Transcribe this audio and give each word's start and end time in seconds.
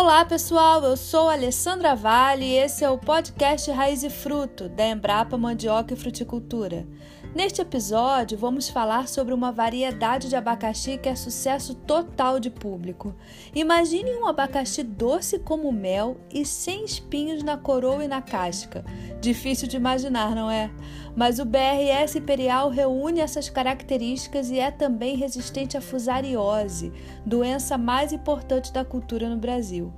Olá 0.00 0.24
pessoal, 0.24 0.84
eu 0.84 0.96
sou 0.96 1.28
Alessandra 1.28 1.96
Vale 1.96 2.44
e 2.44 2.54
esse 2.56 2.84
é 2.84 2.88
o 2.88 2.96
podcast 2.96 3.68
Raiz 3.72 4.04
e 4.04 4.08
Fruto 4.08 4.68
da 4.68 4.86
Embrapa 4.86 5.36
Mandioca 5.36 5.92
e 5.92 5.96
Fruticultura. 5.96 6.86
Neste 7.34 7.60
episódio, 7.60 8.38
vamos 8.38 8.68
falar 8.68 9.08
sobre 9.08 9.34
uma 9.34 9.50
variedade 9.50 10.28
de 10.28 10.36
abacaxi 10.36 10.98
que 10.98 11.08
é 11.08 11.16
sucesso 11.16 11.74
total 11.74 12.38
de 12.38 12.48
público. 12.48 13.12
Imagine 13.52 14.14
um 14.14 14.28
abacaxi 14.28 14.84
doce 14.84 15.40
como 15.40 15.72
mel 15.72 16.16
e 16.32 16.46
sem 16.46 16.84
espinhos 16.84 17.42
na 17.42 17.56
coroa 17.56 18.04
e 18.04 18.08
na 18.08 18.22
casca. 18.22 18.84
Difícil 19.20 19.66
de 19.66 19.76
imaginar, 19.76 20.32
não 20.32 20.48
é? 20.48 20.70
Mas 21.18 21.40
o 21.40 21.44
BRS 21.44 22.16
Imperial 22.16 22.70
reúne 22.70 23.18
essas 23.18 23.50
características 23.50 24.50
e 24.50 24.60
é 24.60 24.70
também 24.70 25.16
resistente 25.16 25.76
à 25.76 25.80
fusariose, 25.80 26.92
doença 27.26 27.76
mais 27.76 28.12
importante 28.12 28.72
da 28.72 28.84
cultura 28.84 29.28
no 29.28 29.36
Brasil. 29.36 29.92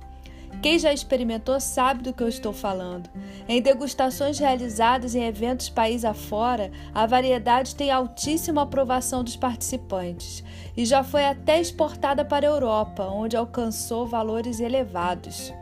Quem 0.63 0.79
já 0.79 0.91
experimentou 0.91 1.59
sabe 1.59 2.01
do 2.01 2.11
que 2.11 2.23
eu 2.23 2.27
estou 2.27 2.51
falando. 2.51 3.07
Em 3.47 3.61
degustações 3.61 4.39
realizadas 4.39 5.13
em 5.13 5.23
eventos 5.23 5.69
país 5.69 6.03
afora, 6.03 6.71
a 6.91 7.05
variedade 7.05 7.75
tem 7.75 7.91
altíssima 7.91 8.63
aprovação 8.63 9.23
dos 9.23 9.35
participantes 9.35 10.43
e 10.75 10.85
já 10.85 11.03
foi 11.03 11.23
até 11.27 11.61
exportada 11.61 12.25
para 12.25 12.47
a 12.47 12.49
Europa, 12.49 13.05
onde 13.05 13.37
alcançou 13.37 14.07
valores 14.07 14.59
elevados. 14.59 15.53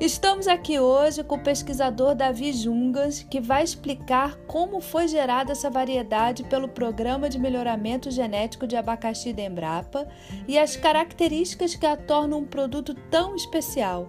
Estamos 0.00 0.46
aqui 0.46 0.78
hoje 0.78 1.24
com 1.24 1.34
o 1.34 1.42
pesquisador 1.42 2.14
Davi 2.14 2.52
Jungas, 2.52 3.26
que 3.28 3.40
vai 3.40 3.64
explicar 3.64 4.36
como 4.46 4.80
foi 4.80 5.08
gerada 5.08 5.50
essa 5.50 5.68
variedade 5.68 6.44
pelo 6.44 6.68
Programa 6.68 7.28
de 7.28 7.36
Melhoramento 7.36 8.08
Genético 8.08 8.64
de 8.64 8.76
Abacaxi 8.76 9.32
da 9.32 9.42
Embrapa 9.42 10.06
e 10.46 10.56
as 10.56 10.76
características 10.76 11.74
que 11.74 11.84
a 11.84 11.96
tornam 11.96 12.38
um 12.38 12.46
produto 12.46 12.94
tão 13.10 13.34
especial. 13.34 14.08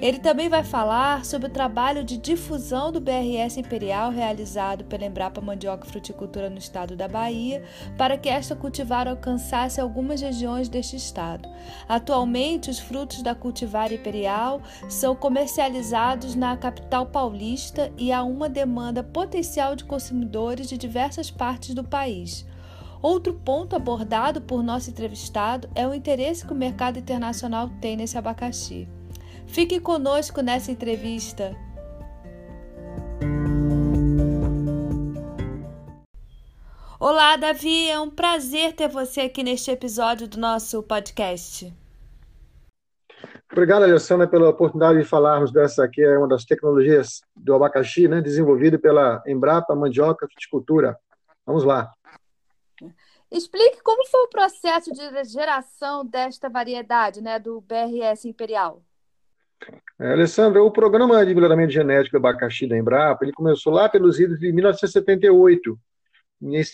Ele 0.00 0.18
também 0.18 0.48
vai 0.48 0.64
falar 0.64 1.26
sobre 1.26 1.48
o 1.48 1.52
trabalho 1.52 2.02
de 2.02 2.16
difusão 2.16 2.90
do 2.90 3.02
BRS 3.02 3.58
Imperial 3.58 4.10
realizado 4.10 4.82
pela 4.84 5.04
Embrapa 5.04 5.42
Mandioca 5.42 5.84
Fruticultura 5.84 6.48
no 6.48 6.56
estado 6.56 6.96
da 6.96 7.06
Bahia, 7.06 7.62
para 7.98 8.16
que 8.16 8.30
esta 8.30 8.56
cultivar 8.56 9.06
alcançasse 9.06 9.78
algumas 9.78 10.22
regiões 10.22 10.70
deste 10.70 10.96
estado. 10.96 11.46
Atualmente, 11.86 12.70
os 12.70 12.78
frutos 12.78 13.22
da 13.22 13.34
cultivar 13.34 13.92
imperial 13.92 14.62
são 14.88 15.14
comercializados 15.14 16.34
na 16.34 16.56
capital 16.56 17.04
paulista 17.04 17.92
e 17.98 18.10
há 18.10 18.22
uma 18.22 18.48
demanda 18.48 19.02
potencial 19.02 19.76
de 19.76 19.84
consumidores 19.84 20.66
de 20.66 20.78
diversas 20.78 21.30
partes 21.30 21.74
do 21.74 21.84
país. 21.84 22.46
Outro 23.02 23.34
ponto 23.34 23.76
abordado 23.76 24.40
por 24.40 24.62
nosso 24.62 24.88
entrevistado 24.88 25.68
é 25.74 25.86
o 25.86 25.92
interesse 25.92 26.46
que 26.46 26.54
o 26.54 26.56
mercado 26.56 26.98
internacional 26.98 27.68
tem 27.82 27.98
nesse 27.98 28.16
abacaxi. 28.16 28.88
Fique 29.52 29.80
conosco 29.80 30.42
nessa 30.42 30.70
entrevista. 30.70 31.56
Olá, 37.00 37.36
Davi, 37.36 37.90
é 37.90 37.98
um 37.98 38.08
prazer 38.08 38.74
ter 38.74 38.88
você 38.88 39.22
aqui 39.22 39.42
neste 39.42 39.68
episódio 39.72 40.28
do 40.28 40.38
nosso 40.38 40.80
podcast. 40.84 41.74
Obrigado, 43.50 43.82
Alessandra, 43.82 44.28
pela 44.28 44.48
oportunidade 44.48 45.00
de 45.00 45.04
falarmos 45.04 45.50
dessa 45.50 45.88
que 45.88 46.00
é 46.00 46.16
uma 46.16 46.28
das 46.28 46.44
tecnologias 46.44 47.20
do 47.34 47.52
abacaxi, 47.52 48.06
né, 48.06 48.20
desenvolvida 48.20 48.78
pela 48.78 49.20
Embrapa 49.26 49.74
Mandioca 49.74 50.28
Fruticultura. 50.28 50.96
Vamos 51.44 51.64
lá. 51.64 51.92
Explique 53.28 53.82
como 53.82 54.06
foi 54.06 54.20
o 54.20 54.28
processo 54.28 54.92
de 54.92 55.24
geração 55.24 56.06
desta 56.06 56.48
variedade, 56.48 57.20
né, 57.20 57.40
do 57.40 57.60
BRS 57.60 58.28
Imperial. 58.28 58.80
É, 59.98 60.12
Alessandra, 60.12 60.62
o 60.62 60.70
programa 60.70 61.24
de 61.24 61.34
melhoramento 61.34 61.72
genético 61.72 62.18
do 62.18 62.26
abacaxi 62.26 62.66
da 62.66 62.76
Embrapa, 62.76 63.24
ele 63.24 63.32
começou 63.32 63.72
lá 63.72 63.88
pelos 63.88 64.18
idos 64.18 64.38
de 64.38 64.50
1978, 64.50 65.78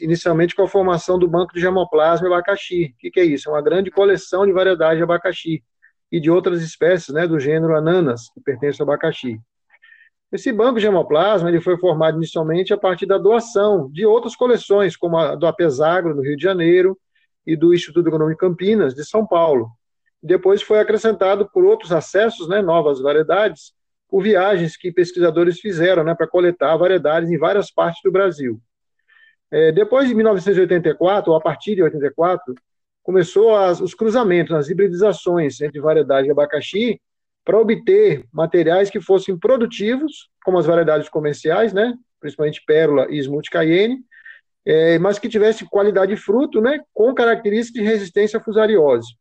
inicialmente 0.01 0.55
com 0.55 0.63
a 0.63 0.69
formação 0.69 1.19
do 1.19 1.27
Banco 1.27 1.53
de 1.53 1.61
Germoplasma 1.61 2.29
e 2.29 2.33
Abacaxi. 2.33 2.95
O 2.95 2.99
que, 2.99 3.11
que, 3.11 3.21
é 3.21 3.25
isso? 3.25 3.49
É 3.49 3.53
uma 3.53 3.63
grande 3.63 3.91
coleção 3.91 4.47
de 4.47 4.53
variedades 4.53 4.99
de 4.99 5.03
abacaxi 5.03 5.65
e 6.11 6.21
de 6.21 6.31
outras 6.31 6.63
espécies 6.63 7.13
né, 7.13 7.27
do 7.27 7.41
gênero 7.41 7.77
Ananas, 7.77 8.31
que 8.33 8.41
pertence 8.41 8.81
ao 8.81 8.89
abacaxi. 8.89 9.41
Esse 10.31 10.53
banco 10.53 10.77
de 10.77 10.83
germoplasma 10.83 11.49
ele 11.49 11.61
foi 11.61 11.77
formado 11.79 12.17
inicialmente 12.17 12.73
a 12.73 12.77
partir 12.77 13.07
da 13.07 13.19
doação 13.19 13.91
de 13.91 14.05
outras 14.07 14.37
coleções, 14.37 14.97
como 14.97 15.17
a 15.17 15.35
do 15.35 15.47
Apesagro, 15.47 16.15
no 16.15 16.23
Rio 16.23 16.37
de 16.37 16.43
Janeiro, 16.43 16.97
e 17.47 17.57
do 17.57 17.73
Instituto 17.73 18.09
Agronômico 18.09 18.41
Campinas, 18.41 18.95
de 18.95 19.05
São 19.05 19.27
Paulo. 19.27 19.71
Depois 20.27 20.61
foi 20.61 20.81
acrescentado 20.81 21.49
por 21.49 21.65
outros 21.65 21.93
acessos, 21.93 22.49
né, 22.49 22.61
novas 22.61 23.01
variedades, 23.01 23.73
por 24.09 24.23
viagens 24.23 24.77
que 24.77 24.93
pesquisadores 24.93 25.61
fizeram 25.61 26.03
né, 26.03 26.15
para 26.15 26.27
coletar 26.27 26.77
variedades 26.77 27.31
em 27.31 27.39
várias 27.39 27.71
partes 27.71 28.01
do 28.05 28.11
Brasil. 28.11 28.61
É, 29.51 29.71
depois 29.71 30.09
de 30.09 30.15
1984, 30.15 31.31
ou 31.31 31.37
a 31.39 31.41
partir 31.41 31.77
de 31.77 31.83
84, 31.83 32.55
começou 33.03 33.55
as, 33.55 33.81
os 33.81 33.95
cruzamentos, 33.95 34.55
as 34.55 34.69
hibridizações 34.69 35.61
entre 35.61 35.81
variedades 35.81 36.25
de 36.25 36.33
abacaxi 36.33 37.01
para 37.45 37.61
obter 37.61 38.25
materiais 38.33 38.91
que 38.91 39.01
fossem 39.01 39.39
produtivos, 39.39 40.29
como 40.45 40.59
as 40.59 40.67
variedades 40.67 41.09
comerciais, 41.09 41.73
né, 41.73 41.95
principalmente 42.19 42.65
pérola 42.67 43.07
e 43.09 43.19
smooth 43.19 43.49
cayenne, 43.49 44.01
é, 44.65 44.99
mas 44.99 45.21
que 45.21 45.29
tivesse 45.29 45.65
qualidade 45.65 46.13
de 46.13 46.21
fruto, 46.21 46.61
né, 46.61 46.81
com 46.93 47.15
características 47.15 47.81
de 47.81 47.89
resistência 47.89 48.41
à 48.41 48.43
fusariose. 48.43 49.15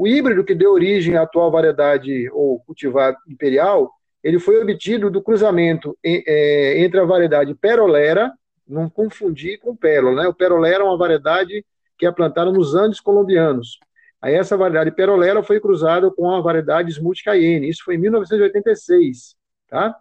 O 0.00 0.08
híbrido 0.08 0.42
que 0.42 0.54
deu 0.54 0.72
origem 0.72 1.14
à 1.14 1.24
atual 1.24 1.50
variedade 1.50 2.26
ou 2.30 2.58
cultivar 2.60 3.14
imperial, 3.28 3.92
ele 4.24 4.38
foi 4.38 4.58
obtido 4.58 5.10
do 5.10 5.22
cruzamento 5.22 5.94
é, 6.02 6.80
entre 6.82 6.98
a 6.98 7.04
variedade 7.04 7.54
perolera, 7.54 8.32
não 8.66 8.88
confundir 8.88 9.58
com 9.58 9.76
pérola, 9.76 10.22
né? 10.22 10.26
O 10.26 10.32
perolera 10.32 10.82
é 10.82 10.86
uma 10.86 10.96
variedade 10.96 11.66
que 11.98 12.06
é 12.06 12.10
plantada 12.10 12.50
nos 12.50 12.74
Andes 12.74 12.98
colombianos. 12.98 13.78
Aí 14.22 14.32
essa 14.32 14.56
variedade 14.56 14.90
perolera 14.90 15.42
foi 15.42 15.60
cruzada 15.60 16.10
com 16.10 16.30
a 16.30 16.40
variedade 16.40 16.90
Smooth 16.92 17.22
Cayenne, 17.22 17.68
isso 17.68 17.84
foi 17.84 17.96
em 17.96 17.98
1986, 17.98 19.36
tá? 19.68 19.94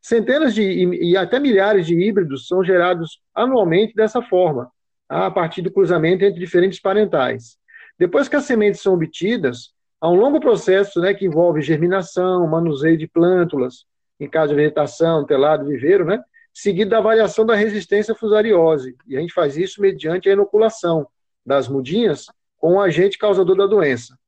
Centenas 0.00 0.54
de 0.54 0.62
e 0.62 1.16
até 1.16 1.40
milhares 1.40 1.84
de 1.84 2.00
híbridos 2.00 2.46
são 2.46 2.62
gerados 2.62 3.20
anualmente 3.34 3.92
dessa 3.92 4.22
forma, 4.22 4.70
tá? 5.08 5.26
a 5.26 5.30
partir 5.32 5.62
do 5.62 5.72
cruzamento 5.72 6.24
entre 6.24 6.38
diferentes 6.38 6.78
parentais. 6.78 7.58
Depois 8.00 8.28
que 8.28 8.36
as 8.36 8.44
sementes 8.44 8.80
são 8.80 8.94
obtidas, 8.94 9.74
há 10.00 10.08
um 10.08 10.14
longo 10.14 10.40
processo 10.40 10.98
né, 11.02 11.12
que 11.12 11.26
envolve 11.26 11.60
germinação, 11.60 12.48
manuseio 12.48 12.96
de 12.96 13.06
plântulas, 13.06 13.84
em 14.18 14.26
caso 14.26 14.54
de 14.54 14.56
vegetação, 14.56 15.26
telado, 15.26 15.66
viveiro, 15.66 16.06
né, 16.06 16.18
seguido 16.50 16.92
da 16.92 16.96
avaliação 16.96 17.44
da 17.44 17.54
resistência 17.54 18.12
à 18.12 18.16
fusariose. 18.16 18.96
E 19.06 19.18
a 19.18 19.20
gente 19.20 19.34
faz 19.34 19.58
isso 19.58 19.82
mediante 19.82 20.30
a 20.30 20.32
inoculação 20.32 21.06
das 21.44 21.68
mudinhas 21.68 22.24
com 22.56 22.76
o 22.76 22.80
agente 22.80 23.18
causador 23.18 23.54
da 23.54 23.66
doença. 23.66 24.18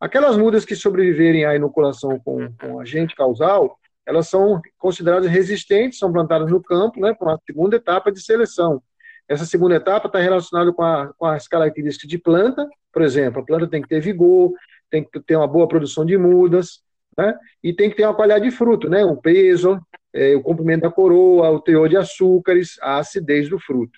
Aquelas 0.00 0.38
mudas 0.38 0.64
que 0.64 0.74
sobreviverem 0.74 1.44
à 1.44 1.54
inoculação 1.54 2.18
com, 2.18 2.50
com 2.54 2.80
agente 2.80 3.14
causal, 3.14 3.78
elas 4.06 4.28
são 4.28 4.62
consideradas 4.78 5.30
resistentes, 5.30 5.98
são 5.98 6.10
plantadas 6.10 6.50
no 6.50 6.62
campo, 6.62 6.98
né, 6.98 7.12
para 7.12 7.28
uma 7.28 7.40
segunda 7.46 7.76
etapa 7.76 8.10
de 8.10 8.22
seleção. 8.22 8.82
Essa 9.30 9.46
segunda 9.46 9.76
etapa 9.76 10.08
está 10.08 10.18
relacionada 10.18 10.72
com, 10.72 10.82
com, 11.16 11.26
as 11.26 11.46
características 11.46 12.10
de 12.10 12.18
planta, 12.18 12.68
por 12.92 13.00
exemplo, 13.00 13.40
a 13.40 13.44
planta 13.44 13.68
tem 13.68 13.80
que 13.80 13.86
ter 13.86 14.00
vigor, 14.00 14.52
tem 14.90 15.04
que 15.04 15.20
ter 15.20 15.36
uma 15.36 15.46
boa 15.46 15.68
produção 15.68 16.04
de 16.04 16.18
mudas, 16.18 16.82
né? 17.16 17.38
e 17.62 17.72
tem 17.72 17.88
que 17.88 17.94
ter 17.94 18.04
uma 18.04 18.14
qualidade 18.14 18.44
de 18.44 18.50
fruto, 18.50 18.88
né? 18.88 19.04
o 19.04 19.16
peso, 19.16 19.80
é, 20.12 20.34
o 20.34 20.42
comprimento 20.42 20.82
da 20.82 20.90
coroa, 20.90 21.48
o 21.48 21.60
teor 21.60 21.88
de 21.88 21.96
açúcares, 21.96 22.76
a 22.82 22.98
acidez 22.98 23.48
do 23.48 23.60
fruto. 23.60 23.96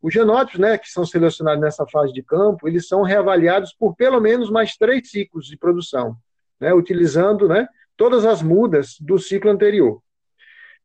Os 0.00 0.14
genótipos, 0.14 0.60
né, 0.60 0.78
que 0.78 0.88
são 0.88 1.04
selecionados 1.04 1.60
nessa 1.60 1.84
fase 1.88 2.12
de 2.12 2.22
campo, 2.22 2.68
eles 2.68 2.86
são 2.86 3.02
reavaliados 3.02 3.74
por 3.76 3.96
pelo 3.96 4.20
menos 4.20 4.50
mais 4.50 4.76
três 4.76 5.10
ciclos 5.10 5.46
de 5.46 5.56
produção, 5.56 6.14
né, 6.60 6.72
utilizando 6.72 7.48
né, 7.48 7.66
todas 7.96 8.24
as 8.24 8.40
mudas 8.40 8.98
do 9.00 9.18
ciclo 9.18 9.50
anterior. 9.50 10.00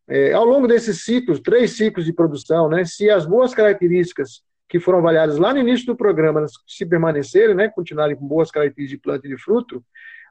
É, 0.10 0.34
ao 0.34 0.44
longo 0.44 0.68
desses 0.68 1.04
ciclos, 1.04 1.40
três 1.40 1.78
ciclos 1.78 2.04
de 2.04 2.12
produção, 2.12 2.68
né, 2.68 2.84
se 2.84 3.12
as 3.12 3.28
boas 3.28 3.54
características 3.54 4.42
que 4.68 4.80
foram 4.80 4.98
avaliadas 4.98 5.38
lá 5.38 5.54
no 5.54 5.60
início 5.60 5.86
do 5.86 5.96
programa 5.96 6.46
se 6.68 6.84
permanecerem, 6.84 7.56
né, 7.56 7.70
continuarem 7.70 8.16
com 8.16 8.28
boas 8.28 8.50
características 8.50 8.98
de 8.98 9.04
planta 9.04 9.28
e 9.28 9.30
de 9.30 9.38
fruto, 9.38 9.84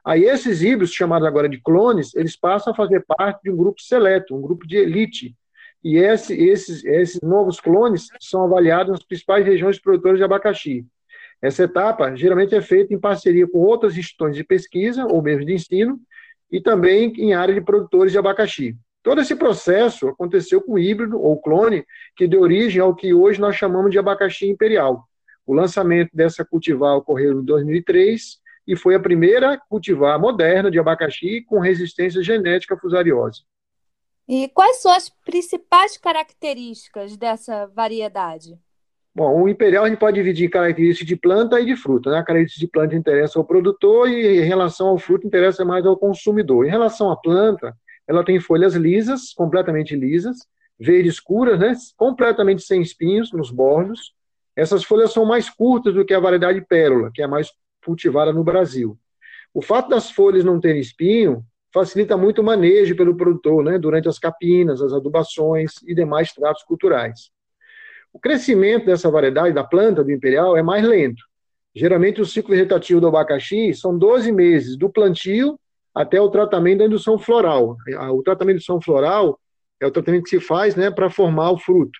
aí 0.03 0.25
esses 0.25 0.61
híbridos, 0.61 0.93
chamados 0.93 1.25
agora 1.25 1.47
de 1.47 1.61
clones, 1.61 2.13
eles 2.13 2.35
passam 2.35 2.73
a 2.73 2.75
fazer 2.75 3.05
parte 3.05 3.43
de 3.43 3.51
um 3.51 3.55
grupo 3.55 3.81
seleto, 3.81 4.35
um 4.35 4.41
grupo 4.41 4.67
de 4.67 4.75
elite. 4.75 5.33
E 5.81 5.97
esse, 5.97 6.33
esses, 6.33 6.83
esses 6.83 7.21
novos 7.21 7.61
clones 7.61 8.07
são 8.19 8.43
avaliados 8.43 8.91
nas 8.91 9.03
principais 9.03 9.45
regiões 9.45 9.79
produtoras 9.79 10.17
de 10.17 10.25
abacaxi. 10.25 10.85
Essa 11.41 11.63
etapa 11.63 12.13
geralmente 12.17 12.53
é 12.53 12.61
feita 12.61 12.93
em 12.93 12.99
parceria 12.99 13.47
com 13.47 13.59
outras 13.59 13.95
instituições 13.95 14.35
de 14.35 14.43
pesquisa 14.43 15.05
ou 15.05 15.21
mesmo 15.21 15.45
de 15.45 15.53
ensino 15.53 15.97
e 16.51 16.59
também 16.59 17.13
em 17.17 17.33
área 17.33 17.53
de 17.53 17.61
produtores 17.61 18.11
de 18.11 18.17
abacaxi. 18.17 18.75
Todo 19.01 19.21
esse 19.21 19.35
processo 19.35 20.09
aconteceu 20.09 20.61
com 20.61 20.73
o 20.73 20.79
híbrido 20.79 21.21
ou 21.21 21.41
clone, 21.41 21.85
que 22.15 22.27
deu 22.27 22.41
origem 22.41 22.81
ao 22.81 22.93
que 22.93 23.13
hoje 23.13 23.39
nós 23.39 23.55
chamamos 23.55 23.91
de 23.91 23.99
abacaxi 23.99 24.49
imperial. 24.49 25.05
O 25.45 25.53
lançamento 25.53 26.09
dessa 26.13 26.45
cultivar 26.45 26.97
ocorreu 26.97 27.41
em 27.41 27.45
2003 27.45 28.39
e 28.67 28.75
foi 28.75 28.93
a 28.93 28.99
primeira 28.99 29.59
cultivar 29.69 30.19
moderna 30.19 30.69
de 30.69 30.77
abacaxi 30.77 31.41
com 31.47 31.59
resistência 31.59 32.21
genética 32.21 32.75
à 32.75 32.77
fusariose. 32.77 33.41
E 34.27 34.47
quais 34.49 34.77
são 34.77 34.91
as 34.91 35.09
principais 35.09 35.97
características 35.97 37.17
dessa 37.17 37.65
variedade? 37.65 38.59
Bom, 39.15 39.41
o 39.41 39.49
imperial 39.49 39.85
a 39.85 39.89
gente 39.89 39.97
pode 39.97 40.15
dividir 40.15 40.45
em 40.45 40.51
características 40.51 41.07
de 41.07 41.15
planta 41.15 41.59
e 41.59 41.65
de 41.65 41.75
fruta. 41.75 42.11
Né? 42.11 42.19
A 42.19 42.23
característica 42.23 42.63
de 42.63 42.71
planta 42.71 42.95
interessa 42.95 43.39
ao 43.39 43.43
produtor 43.43 44.07
e 44.07 44.39
em 44.39 44.45
relação 44.45 44.89
ao 44.89 44.99
fruto 44.99 45.25
interessa 45.25 45.65
mais 45.65 45.83
ao 45.83 45.97
consumidor. 45.97 46.67
Em 46.67 46.69
relação 46.69 47.09
à 47.09 47.17
planta, 47.17 47.75
ela 48.09 48.25
tem 48.25 48.39
folhas 48.39 48.73
lisas, 48.73 49.33
completamente 49.35 49.95
lisas, 49.95 50.39
verde 50.79 51.07
escuras, 51.07 51.59
né? 51.59 51.73
completamente 51.95 52.63
sem 52.63 52.81
espinhos 52.81 53.31
nos 53.31 53.51
bordos. 53.51 54.15
Essas 54.55 54.83
folhas 54.83 55.13
são 55.13 55.25
mais 55.25 55.47
curtas 55.47 55.93
do 55.93 56.03
que 56.03 56.15
a 56.15 56.19
variedade 56.19 56.59
pérola, 56.67 57.11
que 57.13 57.21
é 57.21 57.25
a 57.25 57.27
mais 57.27 57.51
cultivada 57.85 58.33
no 58.33 58.43
Brasil. 58.43 58.97
O 59.53 59.61
fato 59.61 59.89
das 59.89 60.09
folhas 60.09 60.43
não 60.43 60.59
terem 60.59 60.81
espinho 60.81 61.45
facilita 61.71 62.17
muito 62.17 62.41
o 62.41 62.43
manejo 62.43 62.95
pelo 62.95 63.15
produtor, 63.15 63.63
né, 63.63 63.77
durante 63.77 64.09
as 64.09 64.17
capinas, 64.17 64.81
as 64.81 64.91
adubações 64.91 65.73
e 65.85 65.93
demais 65.93 66.33
tratos 66.33 66.63
culturais. 66.63 67.29
O 68.11 68.19
crescimento 68.19 68.87
dessa 68.87 69.11
variedade 69.11 69.53
da 69.53 69.63
planta 69.63 70.03
do 70.03 70.11
imperial 70.11 70.57
é 70.57 70.63
mais 70.63 70.83
lento. 70.83 71.21
Geralmente 71.75 72.19
o 72.19 72.25
ciclo 72.25 72.55
vegetativo 72.55 72.99
do 72.99 73.07
abacaxi 73.07 73.71
são 73.75 73.95
12 73.95 74.31
meses, 74.31 74.75
do 74.75 74.89
plantio 74.89 75.59
até 75.93 76.19
o 76.19 76.29
tratamento 76.29 76.79
da 76.79 76.85
indução 76.85 77.17
floral. 77.17 77.77
O 78.11 78.23
tratamento 78.23 78.57
de 78.57 78.61
indução 78.63 78.81
floral 78.81 79.39
é 79.79 79.85
o 79.85 79.91
tratamento 79.91 80.23
que 80.23 80.29
se 80.29 80.39
faz 80.39 80.75
né, 80.75 80.91
para 80.91 81.09
formar 81.09 81.51
o 81.51 81.57
fruto. 81.57 81.99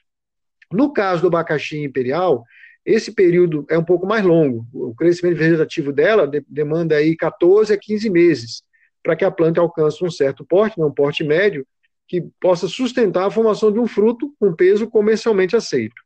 No 0.71 0.93
caso 0.93 1.21
do 1.21 1.27
abacaxi 1.27 1.83
imperial, 1.83 2.43
esse 2.85 3.11
período 3.11 3.65
é 3.69 3.77
um 3.77 3.83
pouco 3.83 4.05
mais 4.05 4.23
longo. 4.23 4.65
O 4.73 4.93
crescimento 4.95 5.37
vegetativo 5.37 5.91
dela 5.91 6.27
de, 6.27 6.43
demanda 6.47 6.95
aí 6.95 7.15
14 7.15 7.73
a 7.73 7.77
15 7.77 8.09
meses 8.09 8.63
para 9.03 9.15
que 9.15 9.25
a 9.25 9.31
planta 9.31 9.61
alcance 9.61 10.03
um 10.03 10.11
certo 10.11 10.45
porte, 10.45 10.79
né, 10.79 10.85
um 10.85 10.93
porte 10.93 11.23
médio, 11.23 11.65
que 12.07 12.21
possa 12.41 12.67
sustentar 12.67 13.27
a 13.27 13.31
formação 13.31 13.71
de 13.71 13.79
um 13.79 13.87
fruto 13.87 14.33
com 14.39 14.53
peso 14.53 14.89
comercialmente 14.89 15.55
aceito. 15.55 16.01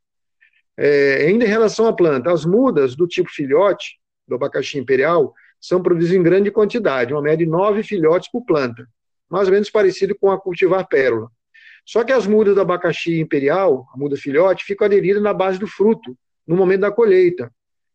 É, 0.76 1.26
ainda 1.26 1.44
em 1.44 1.48
relação 1.48 1.86
à 1.86 1.92
planta, 1.92 2.30
as 2.30 2.44
mudas 2.44 2.94
do 2.94 3.06
tipo 3.06 3.30
filhote, 3.30 3.98
do 4.28 4.34
abacaxi 4.34 4.78
imperial, 4.78 5.34
são 5.66 5.82
produzidas 5.82 6.14
em 6.14 6.22
grande 6.22 6.50
quantidade, 6.50 7.14
uma 7.14 7.22
média 7.22 7.46
de 7.46 7.50
nove 7.50 7.82
filhotes 7.82 8.30
por 8.30 8.44
planta, 8.44 8.86
mais 9.30 9.48
ou 9.48 9.54
menos 9.54 9.70
parecido 9.70 10.14
com 10.14 10.30
a 10.30 10.38
cultivar 10.38 10.86
pérola. 10.86 11.30
Só 11.86 12.04
que 12.04 12.12
as 12.12 12.26
mudas 12.26 12.54
do 12.54 12.60
abacaxi 12.60 13.18
imperial, 13.18 13.86
a 13.94 13.96
muda 13.96 14.14
filhote, 14.14 14.62
ficam 14.62 14.84
aderidas 14.84 15.22
na 15.22 15.32
base 15.32 15.58
do 15.58 15.66
fruto, 15.66 16.14
no 16.46 16.54
momento 16.54 16.82
da 16.82 16.90
colheita. 16.90 17.50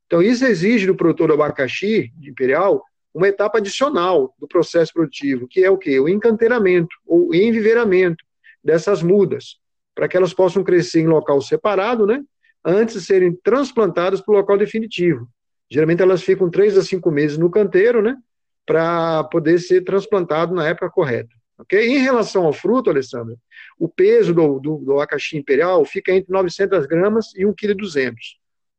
Então, 0.07 0.19
isso 0.19 0.45
exige 0.45 0.87
do 0.87 0.95
produtor 0.95 1.27
do 1.27 1.35
abacaxi 1.35 2.11
imperial 2.23 2.83
uma 3.13 3.27
etapa 3.27 3.59
adicional 3.59 4.33
do 4.39 4.47
processo 4.47 4.91
produtivo, 4.91 5.47
que 5.47 5.63
é 5.63 5.69
o 5.69 5.77
quê? 5.77 5.99
O 5.99 6.09
encanteiramento, 6.09 6.95
ou 7.05 7.35
enviveramento 7.35 8.23
dessas 8.63 9.03
mudas, 9.03 9.57
para 9.93 10.07
que 10.07 10.17
elas 10.17 10.33
possam 10.33 10.63
crescer 10.63 11.01
em 11.01 11.07
local 11.07 11.39
separado, 11.39 12.07
né? 12.07 12.23
Antes 12.65 12.95
de 12.95 13.01
serem 13.01 13.31
transplantadas 13.43 14.21
para 14.21 14.33
o 14.33 14.37
local 14.37 14.57
definitivo. 14.57 15.29
Geralmente 15.69 16.01
elas 16.01 16.23
ficam 16.23 16.49
três 16.49 16.77
a 16.77 16.81
cinco 16.81 17.11
meses 17.11 17.37
no 17.37 17.49
canteiro, 17.49 18.01
né? 18.01 18.17
Para 18.65 19.23
poder 19.25 19.59
ser 19.59 19.83
transplantado 19.83 20.53
na 20.53 20.67
época 20.67 20.89
correta. 20.89 21.29
Ok? 21.59 21.77
Em 21.77 21.99
relação 21.99 22.45
ao 22.45 22.53
fruto, 22.53 22.89
Alessandra, 22.89 23.35
o 23.77 23.89
peso 23.89 24.33
do, 24.33 24.59
do, 24.59 24.77
do 24.77 24.93
abacaxi 24.93 25.37
imperial 25.37 25.83
fica 25.83 26.13
entre 26.13 26.31
900 26.31 26.85
gramas 26.85 27.35
e 27.35 27.45
1,2 27.45 27.53
kg. 27.55 28.15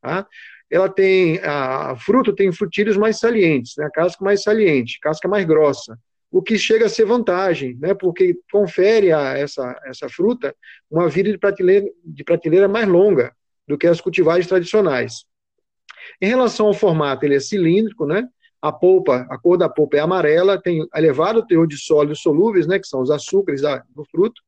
Tá? 0.01 0.27
Ela 0.71 0.89
tem, 0.89 1.39
a, 1.41 1.91
a 1.91 1.97
tem 2.35 2.51
frutílios 2.53 2.97
mais 2.97 3.19
salientes, 3.19 3.75
né? 3.77 3.85
a 3.85 3.91
casca 3.91 4.25
mais 4.25 4.43
saliente, 4.43 4.99
casca 4.99 5.29
mais 5.29 5.45
grossa, 5.45 5.99
o 6.31 6.41
que 6.41 6.57
chega 6.57 6.87
a 6.87 6.89
ser 6.89 7.05
vantagem, 7.05 7.77
né? 7.79 7.93
porque 7.93 8.39
confere 8.51 9.13
a 9.13 9.37
essa, 9.37 9.79
essa 9.85 10.09
fruta 10.09 10.55
uma 10.91 11.09
vida 11.09 11.31
de 11.31 11.37
prateleira, 11.37 11.87
de 12.03 12.25
prateleira 12.25 12.69
mais 12.69 12.89
longa 12.89 13.35
do 13.69 13.77
que 13.77 13.87
as 13.87 14.01
cultivares 14.01 14.47
tradicionais. 14.47 15.25
Em 16.21 16.29
relação 16.29 16.67
ao 16.67 16.75
formato, 16.75 17.25
ele 17.25 17.35
é 17.35 17.41
cilíndrico, 17.41 18.07
né? 18.07 18.27
A 18.63 18.71
polpa, 18.71 19.27
a 19.31 19.39
cor 19.39 19.57
da 19.57 19.69
polpa 19.69 19.97
é 19.97 20.01
amarela, 20.01 20.61
tem 20.61 20.87
elevado 20.95 21.47
teor 21.47 21.67
de 21.67 21.79
sólidos 21.79 22.21
solúveis, 22.21 22.67
né, 22.67 22.79
que 22.79 22.87
são 22.87 23.01
os 23.01 23.11
açúcares 23.11 23.63
da, 23.63 23.83
do 23.95 24.05
fruto. 24.05 24.41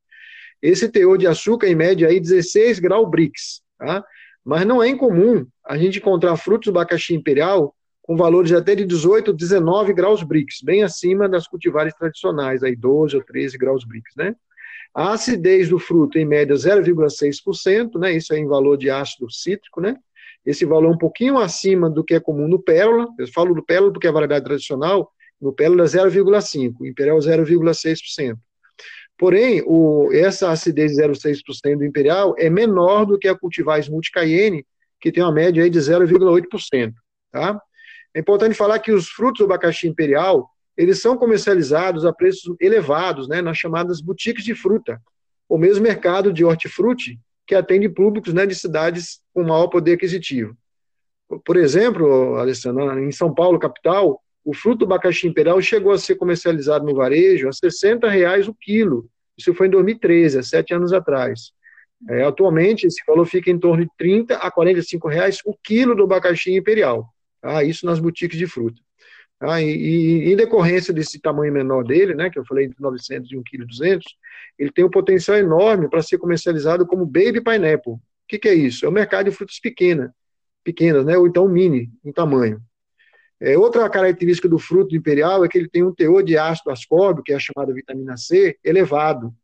Esse 0.61 0.89
teor 0.89 1.17
de 1.17 1.27
açúcar, 1.27 1.67
em 1.67 1.75
média, 1.75 2.09
aí 2.09 2.21
16 2.21 2.79
graus 2.79 3.09
Brix, 3.09 3.63
tá? 3.79 4.05
Mas 4.45 4.67
não 4.67 4.83
é 4.83 4.89
incomum 4.89 5.47
a 5.65 5.79
gente 5.79 5.99
encontrar 5.99 6.37
frutos 6.37 6.71
do 6.73 6.79
abacaxi 6.79 7.15
imperial 7.15 7.75
com 8.03 8.17
valores 8.17 8.53
até 8.53 8.75
de 8.75 8.85
18, 8.85 9.33
19 9.33 9.93
graus 9.95 10.23
Brix, 10.23 10.61
bem 10.63 10.83
acima 10.83 11.29
das 11.29 11.47
cultivares 11.47 11.95
tradicionais, 11.95 12.63
aí 12.63 12.77
12 12.77 13.17
ou 13.17 13.23
13 13.23 13.57
graus 13.57 13.85
Brix, 13.85 14.15
né? 14.17 14.35
A 14.95 15.13
acidez 15.13 15.71
do 15.71 15.79
fruto, 15.79 16.19
em 16.19 16.25
média, 16.25 16.55
0,6%, 16.55 17.99
né? 17.99 18.13
Isso 18.13 18.35
é 18.35 18.39
em 18.39 18.47
valor 18.47 18.77
de 18.77 18.91
ácido 18.91 19.31
cítrico, 19.31 19.81
né? 19.81 19.97
Esse 20.45 20.65
valor 20.65 20.91
um 20.91 20.99
pouquinho 20.99 21.39
acima 21.39 21.89
do 21.89 22.03
que 22.05 22.15
é 22.15 22.21
comum 22.21 22.49
no 22.49 22.59
pérola. 22.59 23.07
Eu 23.19 23.29
falo 23.29 23.55
do 23.55 23.65
pérola 23.65 23.93
porque 23.93 24.07
é 24.07 24.11
a 24.11 24.13
variedade 24.13 24.45
tradicional, 24.45 25.11
no 25.41 25.53
pérola 25.53 25.85
é 25.85 25.87
0,5%, 25.87 26.75
o 26.81 26.87
imperial 26.87 27.19
0,6%. 27.19 28.37
Porém, 29.19 29.63
o, 29.67 30.11
essa 30.13 30.51
acidez 30.51 30.93
de 30.93 31.03
0,6% 31.03 31.79
do 31.79 31.85
imperial 31.85 32.35
é 32.39 32.51
menor 32.51 33.05
do 33.05 33.19
que 33.19 33.29
a 33.29 33.39
cultivar 33.39 33.81
multicayenne, 33.89 34.67
que 35.01 35.13
tem 35.13 35.23
uma 35.23 35.33
média 35.33 35.63
aí 35.63 35.71
de 35.71 35.79
0,8%. 35.79 36.93
Tá? 37.31 37.61
É 38.15 38.21
importante 38.21 38.55
falar 38.55 38.79
que 38.79 38.93
os 38.93 39.09
frutos 39.09 39.39
do 39.39 39.45
abacaxi 39.45 39.87
imperial, 39.87 40.49
eles 40.77 41.01
são 41.01 41.17
comercializados 41.17 42.05
a 42.05 42.13
preços 42.13 42.57
elevados, 42.61 43.29
né, 43.29 43.41
nas 43.41 43.59
chamadas 43.59 44.01
boutiques 44.01 44.45
de 44.45 44.55
fruta, 44.55 45.01
ou 45.49 45.59
mesmo 45.59 45.83
mercado 45.83 46.33
de 46.33 46.45
hortifruti, 46.45 47.19
que 47.47 47.55
atende 47.55 47.89
públicos 47.89 48.33
né, 48.33 48.47
de 48.47 48.55
cidades 48.55 49.21
com 49.33 49.43
maior 49.43 49.69
poder 49.69 49.95
aquisitivo. 49.95 50.57
Por 51.45 51.57
exemplo, 51.57 52.37
Alessandro, 52.37 52.99
em 52.99 53.11
São 53.11 53.35
Paulo, 53.35 53.59
capital, 53.59 54.21
o 54.45 54.55
fruto 54.55 54.81
do 54.81 54.85
abacaxi 54.87 55.27
imperial 55.27 55.61
chegou 55.63 55.93
a 55.93 55.99
ser 55.99 56.17
comercializado 56.17 56.85
no 56.85 56.95
varejo 56.95 57.49
a 57.49 57.53
60 57.53 58.09
reais 58.09 58.49
o 58.49 58.55
quilo. 58.55 59.09
Isso 59.37 59.55
foi 59.55 59.67
em 59.67 59.71
2013, 59.71 60.39
há 60.39 60.43
sete 60.43 60.75
anos 60.75 60.93
atrás. 60.93 61.53
É, 62.09 62.25
atualmente, 62.25 62.87
esse 62.87 63.03
valor 63.07 63.25
fica 63.25 63.51
em 63.51 63.59
torno 63.59 63.85
de 63.85 63.91
30 63.97 64.37
a 64.37 64.51
45 64.51 65.09
reais 65.09 65.39
o 65.45 65.57
quilo 65.63 65.95
do 65.95 66.03
abacaxi 66.03 66.55
imperial. 66.55 67.07
Tá? 67.41 67.63
Isso 67.63 67.87
nas 67.87 68.01
boutiques 68.01 68.37
de 68.37 68.47
fruta. 68.47 68.81
Tá? 69.43 69.61
E, 69.61 69.67
e, 69.67 70.33
em 70.33 70.37
decorrência 70.37 70.95
desse 70.95 71.19
tamanho 71.19 71.53
menor 71.53 71.83
dele, 71.83 72.15
né, 72.15 72.31
que 72.31 72.39
eu 72.39 72.45
falei 72.45 72.67
entre 72.67 72.81
900 72.81 73.29
e 73.33 73.35
1,2 73.35 73.43
kg, 73.43 74.01
ele 74.57 74.71
tem 74.71 74.85
um 74.85 74.89
potencial 74.89 75.37
enorme 75.37 75.91
para 75.91 76.01
ser 76.01 76.17
comercializado 76.17 76.87
como 76.87 77.05
baby 77.05 77.41
pineapple. 77.41 77.95
O 77.95 78.01
que, 78.29 78.39
que, 78.39 78.49
é 78.49 78.55
isso? 78.55 78.87
É 78.87 78.89
o 78.89 78.93
mercado 78.93 79.29
de 79.29 79.37
frutas 79.37 79.59
pequena, 79.59 80.15
pequenas, 80.63 81.05
né, 81.05 81.19
ou 81.19 81.27
então 81.27 81.49
mini 81.49 81.91
em 82.05 82.13
tamanho. 82.13 82.63
É, 83.41 83.59
outra 83.59 83.91
característica 83.91 84.49
do 84.49 84.61
fruto 84.61 84.95
imperial 84.95 85.45
é 85.45 85.49
que 85.49 85.59
ele 85.59 85.69
tem 85.69 85.83
um 85.83 85.93
teor 85.93 86.23
de 86.23 86.39
ácido 86.39 86.71
ascórbico, 86.71 87.25
que 87.25 87.33
é 87.33 87.35
a 87.35 87.41
chamada 87.41 87.75
vitamina 87.75 88.17
C, 88.17 88.57
elevado. 88.63 89.35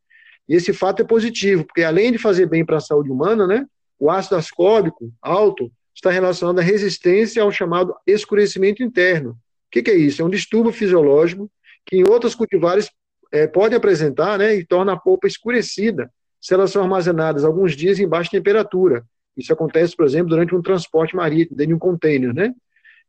E 0.48 0.54
esse 0.54 0.72
fato 0.72 1.02
é 1.02 1.04
positivo, 1.04 1.64
porque 1.64 1.82
além 1.82 2.12
de 2.12 2.18
fazer 2.18 2.46
bem 2.46 2.64
para 2.64 2.76
a 2.76 2.80
saúde 2.80 3.10
humana, 3.10 3.48
né, 3.48 3.66
o 3.98 4.12
ácido 4.12 4.36
ascórbico 4.36 5.12
alto 5.20 5.72
está 5.92 6.08
relacionado 6.08 6.60
à 6.60 6.62
resistência 6.62 7.42
ao 7.42 7.50
chamado 7.50 7.92
escurecimento 8.06 8.80
interno. 8.80 9.36
O 9.68 9.70
que, 9.70 9.82
que 9.82 9.90
é 9.90 9.96
isso? 9.96 10.22
É 10.22 10.24
um 10.24 10.30
distúrbio 10.30 10.72
fisiológico 10.72 11.50
que 11.86 11.96
em 11.96 12.08
outras 12.08 12.34
cultivares 12.34 12.90
é, 13.30 13.46
pode 13.46 13.74
apresentar 13.74 14.38
né, 14.38 14.54
e 14.54 14.64
torna 14.64 14.92
a 14.92 14.98
polpa 14.98 15.26
escurecida 15.26 16.10
se 16.40 16.54
elas 16.54 16.70
são 16.70 16.82
armazenadas 16.82 17.44
alguns 17.44 17.76
dias 17.76 17.98
em 17.98 18.08
baixa 18.08 18.30
temperatura. 18.30 19.04
Isso 19.36 19.52
acontece, 19.52 19.94
por 19.94 20.06
exemplo, 20.06 20.30
durante 20.30 20.54
um 20.54 20.62
transporte 20.62 21.14
marítimo, 21.14 21.56
dentro 21.56 21.68
de 21.68 21.74
um 21.74 21.78
container, 21.78 22.34
né? 22.34 22.54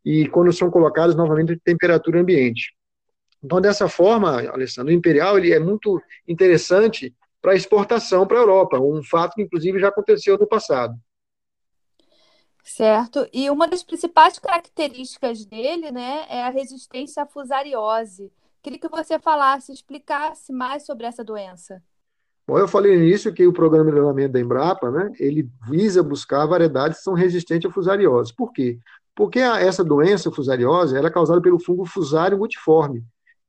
e 0.04 0.26
quando 0.28 0.52
são 0.52 0.70
colocados 0.70 1.14
novamente 1.14 1.52
em 1.52 1.58
temperatura 1.58 2.20
ambiente. 2.20 2.74
Então, 3.42 3.60
dessa 3.60 3.88
forma, 3.88 4.48
Alessandro, 4.50 4.92
o 4.92 4.96
Imperial 4.96 5.38
ele 5.38 5.52
é 5.52 5.58
muito 5.58 6.00
interessante 6.28 7.14
para 7.40 7.54
exportação 7.54 8.26
para 8.26 8.38
a 8.38 8.40
Europa, 8.40 8.78
um 8.78 9.02
fato 9.02 9.34
que, 9.34 9.42
inclusive, 9.42 9.78
já 9.78 9.88
aconteceu 9.88 10.36
no 10.36 10.46
passado. 10.46 10.94
Certo. 12.62 13.26
E 13.32 13.50
uma 13.50 13.66
das 13.66 13.82
principais 13.82 14.38
características 14.38 15.44
dele 15.44 15.90
né, 15.90 16.26
é 16.28 16.42
a 16.42 16.50
resistência 16.50 17.22
à 17.22 17.26
fusariose. 17.26 18.32
Queria 18.62 18.78
que 18.78 18.88
você 18.88 19.18
falasse, 19.18 19.72
explicasse 19.72 20.52
mais 20.52 20.84
sobre 20.84 21.06
essa 21.06 21.24
doença. 21.24 21.82
Bom, 22.46 22.58
eu 22.58 22.68
falei 22.68 22.98
nisso 22.98 23.32
que 23.32 23.46
o 23.46 23.52
programa 23.52 23.86
de 23.86 23.92
melhoramento 23.92 24.32
da 24.32 24.40
Embrapa, 24.40 24.90
né, 24.90 25.12
ele 25.18 25.48
visa 25.68 26.02
buscar 26.02 26.46
variedades 26.46 26.98
que 26.98 27.04
são 27.04 27.14
resistentes 27.14 27.70
à 27.70 27.72
fusariose. 27.72 28.34
Por 28.34 28.52
quê? 28.52 28.78
Porque 29.14 29.40
a, 29.40 29.60
essa 29.60 29.84
doença 29.84 30.30
fusariose 30.30 30.96
ela 30.96 31.08
é 31.08 31.12
causada 31.12 31.40
pelo 31.40 31.60
fungo 31.60 31.84
fusário 31.84 32.38
multiforme. 32.38 33.04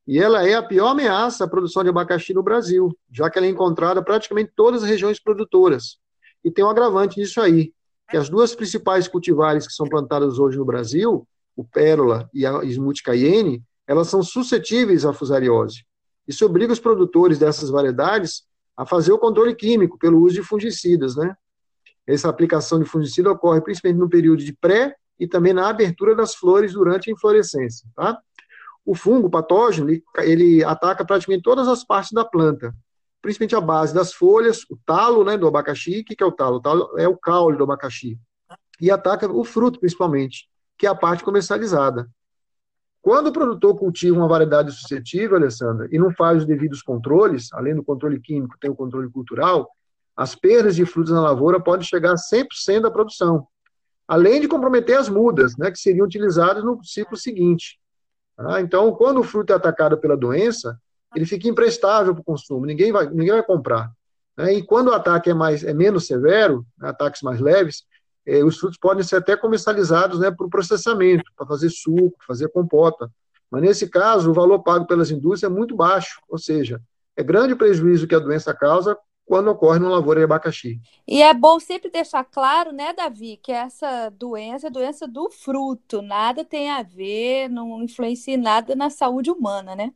E 0.06 0.18
ela 0.18 0.46
é 0.46 0.54
a 0.54 0.62
pior 0.62 0.88
ameaça 0.88 1.44
à 1.44 1.48
produção 1.48 1.82
de 1.82 1.90
abacaxi 1.90 2.34
no 2.34 2.42
Brasil, 2.42 2.96
já 3.10 3.30
que 3.30 3.38
ela 3.38 3.46
é 3.46 3.50
encontrada 3.50 4.02
praticamente 4.02 4.50
em 4.50 4.54
todas 4.54 4.82
as 4.82 4.88
regiões 4.88 5.20
produtoras. 5.20 5.98
E 6.44 6.50
tem 6.50 6.64
um 6.64 6.70
agravante 6.70 7.20
nisso 7.20 7.40
aí, 7.40 7.72
que 8.12 8.16
as 8.18 8.28
duas 8.28 8.54
principais 8.54 9.08
cultivares 9.08 9.66
que 9.66 9.72
são 9.72 9.88
plantadas 9.88 10.38
hoje 10.38 10.58
no 10.58 10.66
Brasil, 10.66 11.26
o 11.56 11.64
pérola 11.64 12.28
e 12.34 12.44
a 12.44 12.62
smooth 12.62 13.02
cayenne, 13.02 13.62
elas 13.86 14.08
são 14.08 14.22
suscetíveis 14.22 15.06
à 15.06 15.14
fusariose. 15.14 15.82
Isso 16.28 16.44
obriga 16.44 16.74
os 16.74 16.78
produtores 16.78 17.38
dessas 17.38 17.70
variedades 17.70 18.42
a 18.76 18.84
fazer 18.84 19.12
o 19.12 19.18
controle 19.18 19.54
químico 19.54 19.98
pelo 19.98 20.20
uso 20.20 20.34
de 20.34 20.42
fungicidas, 20.42 21.16
né? 21.16 21.34
Essa 22.06 22.28
aplicação 22.28 22.78
de 22.78 22.84
fungicida 22.84 23.30
ocorre 23.30 23.62
principalmente 23.62 24.00
no 24.00 24.10
período 24.10 24.44
de 24.44 24.52
pré 24.52 24.94
e 25.18 25.26
também 25.26 25.54
na 25.54 25.70
abertura 25.70 26.14
das 26.14 26.34
flores 26.34 26.74
durante 26.74 27.08
a 27.08 27.12
inflorescência, 27.14 27.88
tá? 27.96 28.18
O 28.84 28.94
fungo 28.94 29.30
patógeno, 29.30 29.88
ele, 29.88 30.02
ele 30.18 30.62
ataca 30.64 31.02
praticamente 31.02 31.42
todas 31.42 31.66
as 31.66 31.82
partes 31.82 32.12
da 32.12 32.26
planta, 32.26 32.74
principalmente 33.22 33.54
a 33.54 33.60
base 33.60 33.94
das 33.94 34.12
folhas, 34.12 34.64
o 34.68 34.76
talo, 34.84 35.24
né, 35.24 35.38
do 35.38 35.46
abacaxi. 35.46 36.00
O 36.00 36.04
que 36.04 36.22
é 36.22 36.26
o 36.26 36.32
talo? 36.32 36.56
O 36.56 36.60
talo 36.60 36.98
é 36.98 37.06
o 37.08 37.16
caule 37.16 37.56
do 37.56 37.64
abacaxi. 37.64 38.18
E 38.80 38.90
ataca 38.90 39.30
o 39.30 39.44
fruto, 39.44 39.78
principalmente, 39.78 40.48
que 40.76 40.86
é 40.86 40.90
a 40.90 40.94
parte 40.94 41.22
comercializada. 41.22 42.10
Quando 43.00 43.28
o 43.28 43.32
produtor 43.32 43.76
cultiva 43.76 44.16
uma 44.16 44.28
variedade 44.28 44.72
suscetível, 44.72 45.36
Alessandra, 45.36 45.88
e 45.90 45.98
não 45.98 46.12
faz 46.12 46.38
os 46.38 46.44
devidos 46.44 46.82
controles, 46.82 47.52
além 47.52 47.74
do 47.74 47.82
controle 47.82 48.20
químico, 48.20 48.56
tem 48.60 48.70
o 48.70 48.76
controle 48.76 49.08
cultural, 49.08 49.70
as 50.16 50.34
perdas 50.34 50.76
de 50.76 50.84
frutos 50.84 51.12
na 51.12 51.20
lavoura 51.20 51.60
podem 51.60 51.86
chegar 51.86 52.12
a 52.12 52.16
100% 52.16 52.82
da 52.82 52.90
produção, 52.90 53.46
além 54.06 54.40
de 54.40 54.48
comprometer 54.48 54.96
as 54.98 55.08
mudas, 55.08 55.56
né, 55.56 55.70
que 55.70 55.78
seriam 55.78 56.06
utilizadas 56.06 56.62
no 56.62 56.82
ciclo 56.84 57.16
seguinte. 57.16 57.80
Ah, 58.36 58.60
então, 58.60 58.92
quando 58.92 59.20
o 59.20 59.24
fruto 59.24 59.52
é 59.52 59.56
atacado 59.56 59.98
pela 59.98 60.16
doença, 60.16 60.78
ele 61.14 61.26
fica 61.26 61.48
imprestável 61.48 62.14
para 62.14 62.20
o 62.20 62.24
consumo, 62.24 62.66
ninguém 62.66 62.92
vai, 62.92 63.08
ninguém 63.08 63.32
vai 63.32 63.42
comprar. 63.42 63.90
Né? 64.36 64.54
E 64.54 64.62
quando 64.62 64.88
o 64.88 64.94
ataque 64.94 65.30
é, 65.30 65.34
mais, 65.34 65.62
é 65.64 65.74
menos 65.74 66.06
severo, 66.06 66.66
né, 66.78 66.88
ataques 66.88 67.22
mais 67.22 67.40
leves, 67.40 67.84
eh, 68.26 68.44
os 68.44 68.58
frutos 68.58 68.78
podem 68.78 69.02
ser 69.02 69.16
até 69.16 69.36
comercializados 69.36 70.20
né, 70.20 70.30
para 70.30 70.46
o 70.46 70.50
processamento, 70.50 71.24
para 71.36 71.46
fazer 71.46 71.70
suco, 71.70 72.16
fazer 72.26 72.48
compota. 72.48 73.10
Mas 73.50 73.62
nesse 73.62 73.88
caso, 73.88 74.30
o 74.30 74.34
valor 74.34 74.62
pago 74.62 74.86
pelas 74.86 75.10
indústrias 75.10 75.50
é 75.50 75.54
muito 75.54 75.76
baixo, 75.76 76.20
ou 76.28 76.38
seja, 76.38 76.80
é 77.16 77.22
grande 77.22 77.54
prejuízo 77.54 78.06
que 78.06 78.14
a 78.14 78.18
doença 78.18 78.54
causa 78.54 78.96
quando 79.24 79.50
ocorre 79.50 79.78
no 79.78 79.88
lavoura 79.88 80.20
de 80.20 80.24
abacaxi. 80.24 80.80
E 81.06 81.22
é 81.22 81.32
bom 81.32 81.60
sempre 81.60 81.90
deixar 81.90 82.24
claro, 82.24 82.72
né, 82.72 82.92
Davi, 82.92 83.38
que 83.42 83.52
essa 83.52 84.10
doença 84.10 84.66
é 84.66 84.70
doença 84.70 85.06
do 85.06 85.30
fruto, 85.30 86.02
nada 86.02 86.44
tem 86.44 86.70
a 86.70 86.82
ver, 86.82 87.48
não 87.48 87.82
influencia 87.82 88.36
nada 88.36 88.74
na 88.74 88.90
saúde 88.90 89.30
humana, 89.30 89.76
né? 89.76 89.92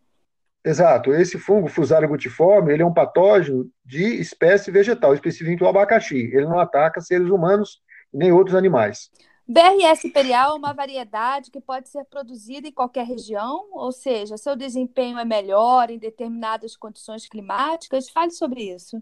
Exato. 0.67 1.15
Esse 1.15 1.39
fungo, 1.39 1.69
Fusarium 1.69 2.09
gutiforme, 2.09 2.73
ele 2.73 2.83
é 2.83 2.87
um 2.87 2.93
patógeno 2.93 3.71
de 3.85 4.03
espécie 4.21 4.69
vegetal, 4.73 5.15
especificamente 5.15 5.63
o 5.63 5.69
abacaxi. 5.69 6.17
Ele 6.17 6.45
não 6.45 6.59
ataca 6.59 7.01
seres 7.01 7.31
humanos 7.31 7.81
nem 8.13 8.33
outros 8.33 8.57
animais. 8.57 9.09
BRS 9.47 10.05
imperial 10.05 10.57
é 10.57 10.59
uma 10.59 10.73
variedade 10.73 11.53
que 11.53 11.61
pode 11.61 11.89
ser 11.89 12.05
produzida 12.07 12.67
em 12.67 12.73
qualquer 12.73 13.07
região, 13.07 13.69
ou 13.75 13.93
seja, 13.93 14.37
seu 14.37 14.57
desempenho 14.57 15.21
é 15.21 15.25
melhor 15.25 15.89
em 15.89 16.01
determinadas 16.01 16.77
condições 16.77 17.29
climáticas. 17.29 18.11
Fale 18.11 18.33
sobre 18.33 18.63
isso. 18.63 19.01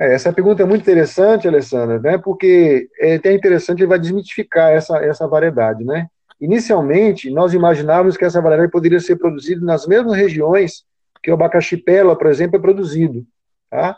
É, 0.00 0.14
essa 0.14 0.32
pergunta 0.32 0.62
é 0.62 0.66
muito 0.66 0.80
interessante, 0.80 1.46
Alessandra, 1.46 1.98
né, 1.98 2.16
porque 2.16 2.88
é 2.98 3.16
até 3.16 3.34
interessante, 3.34 3.80
ele 3.80 3.88
vai 3.88 3.98
desmitificar 3.98 4.72
essa, 4.72 4.96
essa 5.04 5.28
variedade, 5.28 5.84
né? 5.84 6.08
Inicialmente, 6.40 7.30
nós 7.30 7.54
imaginávamos 7.54 8.16
que 8.16 8.24
essa 8.24 8.40
variedade 8.40 8.70
poderia 8.70 9.00
ser 9.00 9.16
produzida 9.16 9.64
nas 9.64 9.86
mesmas 9.86 10.16
regiões 10.16 10.84
que 11.22 11.30
o 11.30 11.34
abacaxi 11.34 11.76
pela, 11.76 12.16
por 12.16 12.26
exemplo, 12.28 12.56
é 12.56 12.60
produzido, 12.60 13.26
tá? 13.70 13.96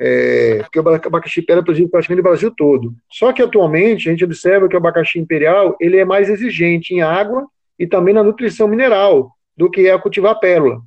É, 0.00 0.58
porque 0.62 0.78
o 0.78 0.88
abacaxi 0.88 1.42
pela 1.42 1.60
é 1.60 1.62
produzido 1.62 1.88
praticamente 1.88 2.22
no 2.22 2.28
Brasil 2.28 2.54
todo. 2.56 2.94
Só 3.10 3.32
que 3.32 3.42
atualmente 3.42 4.08
a 4.08 4.12
gente 4.12 4.24
observa 4.24 4.68
que 4.68 4.76
o 4.76 4.78
abacaxi 4.78 5.18
imperial 5.18 5.76
ele 5.80 5.96
é 5.96 6.04
mais 6.04 6.28
exigente 6.28 6.94
em 6.94 7.00
água 7.00 7.46
e 7.78 7.86
também 7.86 8.14
na 8.14 8.22
nutrição 8.22 8.68
mineral 8.68 9.32
do 9.56 9.68
que 9.70 9.88
é 9.88 9.98
cultivar 9.98 10.38
pérola. 10.38 10.80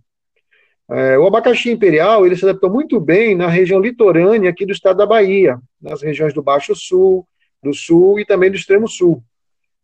É, 0.90 1.18
o 1.18 1.26
abacaxi 1.26 1.72
imperial 1.72 2.26
ele 2.26 2.36
se 2.36 2.46
adaptou 2.46 2.70
muito 2.70 3.00
bem 3.00 3.36
na 3.36 3.48
região 3.48 3.80
litorânea 3.80 4.50
aqui 4.50 4.66
do 4.66 4.72
estado 4.72 4.98
da 4.98 5.06
Bahia, 5.06 5.58
nas 5.82 6.02
regiões 6.02 6.34
do 6.34 6.42
Baixo 6.42 6.76
Sul, 6.76 7.28
do 7.62 7.74
Sul 7.74 8.20
e 8.20 8.26
também 8.26 8.50
do 8.50 8.58
Extremo 8.58 8.88
Sul, 8.88 9.24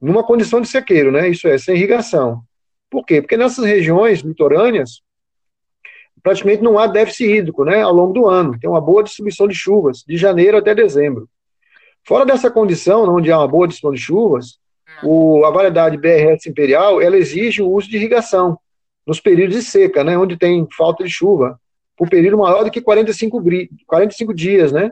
numa 0.01 0.23
condição 0.23 0.61
de 0.61 0.67
sequeiro, 0.67 1.11
né? 1.11 1.29
Isso 1.29 1.47
é, 1.47 1.57
sem 1.57 1.75
irrigação. 1.75 2.41
Por 2.89 3.05
quê? 3.05 3.21
Porque 3.21 3.37
nessas 3.37 3.65
regiões 3.65 4.19
litorâneas 4.19 5.01
praticamente 6.23 6.61
não 6.61 6.77
há 6.77 6.87
déficit 6.87 7.25
hídrico, 7.25 7.63
né? 7.63 7.81
Ao 7.81 7.93
longo 7.93 8.13
do 8.13 8.27
ano, 8.27 8.57
tem 8.59 8.69
uma 8.69 8.81
boa 8.81 9.03
distribuição 9.03 9.47
de 9.47 9.55
chuvas, 9.55 10.03
de 10.07 10.17
janeiro 10.17 10.57
até 10.57 10.73
dezembro. 10.73 11.29
Fora 12.03 12.25
dessa 12.25 12.49
condição, 12.49 13.03
onde 13.13 13.31
há 13.31 13.37
uma 13.37 13.47
boa 13.47 13.67
distribuição 13.67 13.93
de 13.93 14.05
chuvas, 14.05 14.59
o, 15.03 15.45
a 15.45 15.51
variedade 15.51 15.97
BRS 15.97 16.47
imperial 16.47 17.01
ela 17.01 17.17
exige 17.17 17.61
o 17.61 17.69
uso 17.69 17.89
de 17.89 17.97
irrigação 17.97 18.57
nos 19.05 19.19
períodos 19.19 19.55
de 19.55 19.61
seca, 19.61 20.03
né, 20.03 20.17
onde 20.17 20.37
tem 20.37 20.67
falta 20.75 21.03
de 21.03 21.09
chuva, 21.09 21.59
por 21.95 22.09
período 22.09 22.37
maior 22.37 22.63
do 22.63 22.71
que 22.71 22.81
45, 22.81 23.41
45 23.85 24.33
dias, 24.33 24.71
né? 24.71 24.91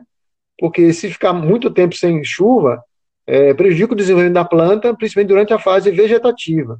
Porque 0.58 0.92
se 0.92 1.10
ficar 1.10 1.32
muito 1.32 1.70
tempo 1.70 1.94
sem 1.94 2.24
chuva, 2.24 2.82
é, 3.26 3.52
prejudica 3.54 3.92
o 3.92 3.96
desenvolvimento 3.96 4.34
da 4.34 4.44
planta, 4.44 4.94
principalmente 4.94 5.28
durante 5.28 5.52
a 5.52 5.58
fase 5.58 5.90
vegetativa. 5.90 6.78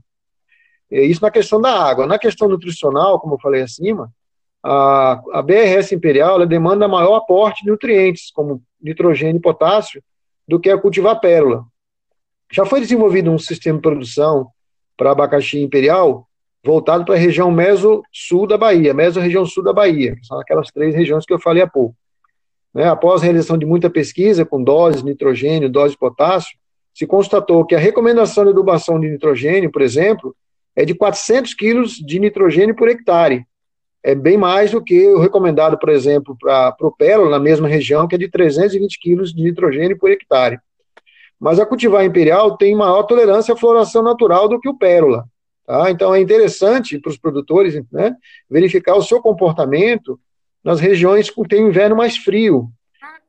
É, 0.90 1.02
isso 1.02 1.20
na 1.20 1.30
questão 1.30 1.60
da 1.60 1.70
água. 1.70 2.06
Na 2.06 2.18
questão 2.18 2.48
nutricional, 2.48 3.18
como 3.18 3.34
eu 3.34 3.40
falei 3.40 3.62
acima, 3.62 4.10
a, 4.62 5.20
a 5.32 5.42
BRS 5.42 5.92
imperial 5.92 6.44
demanda 6.46 6.88
maior 6.88 7.16
aporte 7.16 7.64
de 7.64 7.70
nutrientes, 7.70 8.30
como 8.32 8.62
nitrogênio 8.80 9.38
e 9.38 9.42
potássio, 9.42 10.02
do 10.46 10.60
que 10.60 10.70
a 10.70 10.78
cultivar 10.78 11.20
pérola. 11.20 11.64
Já 12.52 12.64
foi 12.64 12.80
desenvolvido 12.80 13.30
um 13.30 13.38
sistema 13.38 13.78
de 13.78 13.82
produção 13.82 14.48
para 14.96 15.10
abacaxi 15.10 15.60
imperial 15.60 16.26
voltado 16.64 17.04
para 17.04 17.14
a 17.14 17.18
região 17.18 17.50
meso-sul 17.50 18.46
da 18.46 18.58
Bahia, 18.58 18.92
meso-região 18.92 19.46
sul 19.46 19.62
da 19.62 19.72
Bahia, 19.72 20.16
são 20.22 20.40
aquelas 20.40 20.68
três 20.72 20.94
regiões 20.94 21.24
que 21.24 21.32
eu 21.32 21.38
falei 21.38 21.62
há 21.62 21.66
pouco. 21.66 21.94
Né, 22.76 22.86
após 22.86 23.22
a 23.22 23.24
realização 23.24 23.56
de 23.56 23.64
muita 23.64 23.88
pesquisa 23.88 24.44
com 24.44 24.62
doses 24.62 25.02
de 25.02 25.08
nitrogênio, 25.08 25.70
doses 25.70 25.92
de 25.92 25.98
potássio, 25.98 26.58
se 26.92 27.06
constatou 27.06 27.64
que 27.64 27.74
a 27.74 27.78
recomendação 27.78 28.44
de 28.44 28.50
adubação 28.50 29.00
de 29.00 29.08
nitrogênio, 29.08 29.72
por 29.72 29.80
exemplo, 29.80 30.36
é 30.76 30.84
de 30.84 30.94
400 30.94 31.54
quilos 31.54 31.92
de 31.92 32.20
nitrogênio 32.20 32.76
por 32.76 32.86
hectare. 32.86 33.46
É 34.02 34.14
bem 34.14 34.36
mais 34.36 34.72
do 34.72 34.84
que 34.84 35.06
o 35.06 35.18
recomendado, 35.18 35.78
por 35.78 35.88
exemplo, 35.88 36.36
para 36.38 36.76
o 36.82 36.92
pérola, 36.92 37.30
na 37.30 37.38
mesma 37.38 37.66
região, 37.66 38.06
que 38.06 38.14
é 38.14 38.18
de 38.18 38.28
320 38.28 38.98
quilos 39.00 39.32
de 39.32 39.42
nitrogênio 39.42 39.96
por 39.96 40.10
hectare. 40.10 40.58
Mas 41.40 41.58
a 41.58 41.64
cultivar 41.64 42.04
imperial 42.04 42.58
tem 42.58 42.76
maior 42.76 43.04
tolerância 43.04 43.54
à 43.54 43.56
floração 43.56 44.02
natural 44.02 44.50
do 44.50 44.60
que 44.60 44.68
o 44.68 44.76
pérola. 44.76 45.24
Tá? 45.66 45.90
Então, 45.90 46.14
é 46.14 46.20
interessante 46.20 46.98
para 46.98 47.08
os 47.08 47.16
produtores 47.16 47.82
né, 47.90 48.14
verificar 48.50 48.96
o 48.96 49.02
seu 49.02 49.22
comportamento 49.22 50.20
nas 50.66 50.80
regiões 50.80 51.30
que 51.30 51.40
têm 51.46 51.68
inverno 51.68 51.94
mais 51.94 52.16
frio, 52.16 52.68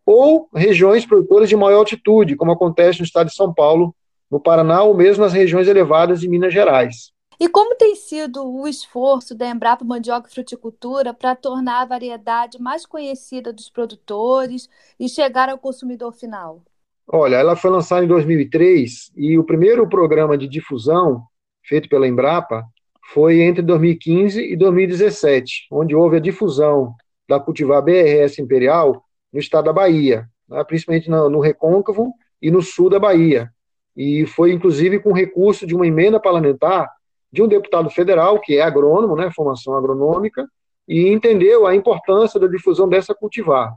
ou 0.03 0.49
regiões 0.55 1.05
produtoras 1.05 1.47
de 1.47 1.55
maior 1.55 1.77
altitude, 1.77 2.35
como 2.35 2.51
acontece 2.51 2.97
no 2.97 3.05
estado 3.05 3.27
de 3.27 3.35
São 3.35 3.53
Paulo, 3.53 3.95
no 4.29 4.39
Paraná, 4.39 4.81
ou 4.81 4.97
mesmo 4.97 5.23
nas 5.23 5.33
regiões 5.33 5.67
elevadas 5.67 6.19
de 6.19 6.27
Minas 6.27 6.51
Gerais. 6.51 7.11
E 7.39 7.47
como 7.47 7.75
tem 7.75 7.95
sido 7.95 8.43
o 8.43 8.67
esforço 8.67 9.35
da 9.35 9.47
Embrapa 9.47 9.85
Mandioca 9.85 10.27
e 10.27 10.33
Fruticultura 10.33 11.13
para 11.13 11.35
tornar 11.35 11.81
a 11.83 11.85
variedade 11.85 12.59
mais 12.59 12.87
conhecida 12.87 13.53
dos 13.53 13.69
produtores 13.69 14.67
e 14.99 15.07
chegar 15.07 15.47
ao 15.47 15.59
consumidor 15.59 16.13
final? 16.13 16.63
Olha, 17.07 17.35
ela 17.35 17.55
foi 17.55 17.69
lançada 17.69 18.03
em 18.03 18.07
2003 18.07 19.11
e 19.15 19.37
o 19.37 19.43
primeiro 19.43 19.87
programa 19.87 20.35
de 20.35 20.47
difusão 20.47 21.21
feito 21.63 21.87
pela 21.87 22.07
Embrapa 22.07 22.65
foi 23.13 23.41
entre 23.41 23.61
2015 23.61 24.41
e 24.41 24.55
2017, 24.55 25.67
onde 25.71 25.95
houve 25.95 26.17
a 26.17 26.19
difusão 26.19 26.95
da 27.27 27.39
cultivar 27.39 27.81
BRS 27.81 28.39
Imperial 28.39 29.03
no 29.31 29.39
estado 29.39 29.65
da 29.65 29.73
Bahia, 29.73 30.27
né, 30.47 30.63
principalmente 30.63 31.09
no, 31.09 31.29
no 31.29 31.39
Recôncavo 31.39 32.13
e 32.41 32.49
no 32.49 32.61
sul 32.61 32.89
da 32.89 32.99
Bahia. 32.99 33.51
E 33.95 34.25
foi, 34.25 34.51
inclusive, 34.51 34.99
com 34.99 35.11
recurso 35.11 35.65
de 35.65 35.75
uma 35.75 35.87
emenda 35.87 36.19
parlamentar 36.19 36.89
de 37.31 37.41
um 37.41 37.47
deputado 37.47 37.89
federal, 37.89 38.39
que 38.39 38.57
é 38.57 38.61
agrônomo, 38.61 39.15
né, 39.15 39.29
formação 39.31 39.75
agronômica, 39.75 40.47
e 40.87 41.09
entendeu 41.09 41.65
a 41.65 41.75
importância 41.75 42.39
da 42.39 42.47
difusão 42.47 42.87
dessa 42.87 43.13
cultivar. 43.13 43.75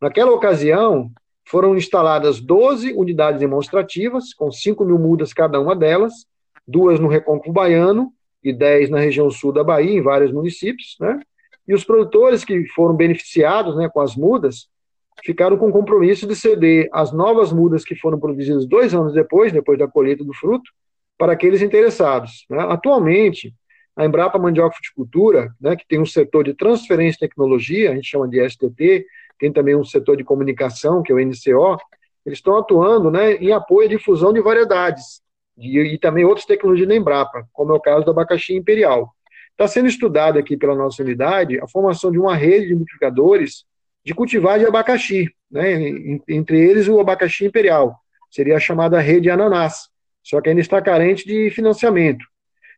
Naquela 0.00 0.32
ocasião, 0.32 1.10
foram 1.44 1.76
instaladas 1.76 2.40
12 2.40 2.92
unidades 2.94 3.40
demonstrativas, 3.40 4.34
com 4.34 4.50
5 4.50 4.84
mil 4.84 4.98
mudas 4.98 5.32
cada 5.32 5.60
uma 5.60 5.76
delas, 5.76 6.26
duas 6.66 6.98
no 6.98 7.08
Recôncavo 7.08 7.52
Baiano 7.52 8.12
e 8.42 8.52
dez 8.52 8.90
na 8.90 8.98
região 8.98 9.30
sul 9.30 9.52
da 9.52 9.62
Bahia, 9.62 9.96
em 9.96 10.02
vários 10.02 10.32
municípios, 10.32 10.96
né? 11.00 11.20
E 11.66 11.74
os 11.74 11.84
produtores 11.84 12.44
que 12.44 12.66
foram 12.68 12.94
beneficiados 12.94 13.76
né, 13.76 13.88
com 13.88 14.00
as 14.00 14.14
mudas 14.14 14.68
ficaram 15.24 15.56
com 15.56 15.68
o 15.68 15.72
compromisso 15.72 16.26
de 16.26 16.36
ceder 16.36 16.88
as 16.92 17.12
novas 17.12 17.52
mudas 17.52 17.84
que 17.84 17.94
foram 17.94 18.18
produzidas 18.18 18.66
dois 18.66 18.94
anos 18.94 19.12
depois, 19.12 19.52
depois 19.52 19.78
da 19.78 19.88
colheita 19.88 20.22
do 20.22 20.34
fruto, 20.34 20.70
para 21.18 21.32
aqueles 21.32 21.62
interessados. 21.62 22.44
Né? 22.50 22.58
Atualmente, 22.60 23.54
a 23.96 24.04
Embrapa 24.04 24.38
Mandioca 24.38 24.74
Fruticultura, 24.74 25.50
né, 25.60 25.74
que 25.74 25.86
tem 25.88 25.98
um 25.98 26.06
setor 26.06 26.44
de 26.44 26.54
transferência 26.54 27.14
de 27.14 27.20
tecnologia, 27.20 27.90
a 27.90 27.94
gente 27.94 28.08
chama 28.08 28.28
de 28.28 28.46
STT, 28.48 29.06
tem 29.38 29.52
também 29.52 29.74
um 29.74 29.84
setor 29.84 30.16
de 30.16 30.24
comunicação, 30.24 31.02
que 31.02 31.10
é 31.10 31.14
o 31.14 31.18
NCO, 31.18 31.78
eles 32.24 32.38
estão 32.38 32.56
atuando 32.58 33.10
né, 33.10 33.34
em 33.34 33.52
apoio 33.52 33.86
à 33.86 33.90
difusão 33.90 34.32
de 34.32 34.40
variedades 34.40 35.22
e, 35.56 35.78
e 35.78 35.98
também 35.98 36.24
outras 36.24 36.44
tecnologias 36.44 36.88
da 36.88 36.94
Embrapa, 36.94 37.46
como 37.52 37.72
é 37.72 37.74
o 37.74 37.80
caso 37.80 38.04
do 38.04 38.10
abacaxi 38.10 38.54
imperial. 38.54 39.15
Está 39.56 39.66
sendo 39.66 39.88
estudado 39.88 40.38
aqui 40.38 40.54
pela 40.54 40.74
nossa 40.74 41.02
unidade 41.02 41.58
a 41.58 41.66
formação 41.66 42.12
de 42.12 42.18
uma 42.18 42.36
rede 42.36 42.68
de 42.68 42.74
multiplicadores 42.74 43.64
de 44.04 44.14
cultivar 44.14 44.58
de 44.58 44.66
abacaxi, 44.66 45.34
né, 45.50 45.72
entre 46.28 46.60
eles 46.60 46.86
o 46.86 47.00
abacaxi 47.00 47.46
imperial, 47.46 47.96
seria 48.30 48.56
a 48.56 48.60
chamada 48.60 49.00
rede 49.00 49.30
ananás, 49.30 49.88
só 50.22 50.40
que 50.40 50.50
ainda 50.50 50.60
está 50.60 50.80
carente 50.80 51.26
de 51.26 51.50
financiamento. 51.50 52.24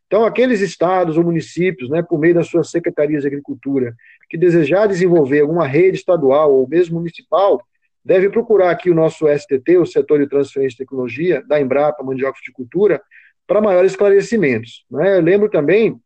Então, 0.07 0.25
aqueles 0.25 0.61
estados 0.61 1.17
ou 1.17 1.23
municípios, 1.23 1.89
né, 1.89 2.01
por 2.01 2.17
meio 2.17 2.33
das 2.33 2.47
suas 2.47 2.71
secretarias 2.71 3.21
de 3.21 3.27
agricultura, 3.27 3.93
que 4.29 4.37
desejar 4.37 4.87
desenvolver 4.87 5.41
alguma 5.41 5.67
rede 5.67 5.97
estadual 5.97 6.51
ou 6.51 6.67
mesmo 6.67 6.97
municipal, 6.97 7.61
deve 8.03 8.29
procurar 8.29 8.71
aqui 8.71 8.89
o 8.89 8.95
nosso 8.95 9.27
STT, 9.27 9.77
o 9.77 9.85
Setor 9.85 10.19
de 10.19 10.27
Transferência 10.27 10.77
de 10.77 10.77
Tecnologia, 10.77 11.43
da 11.45 11.59
Embrapa 11.59 12.03
Mandioca 12.03 12.39
de 12.43 12.51
Cultura, 12.53 13.01
para 13.45 13.61
maiores 13.61 13.91
esclarecimentos. 13.91 14.85
Né? 14.89 15.17
Eu 15.17 15.21
lembro 15.21 15.49
também 15.49 15.99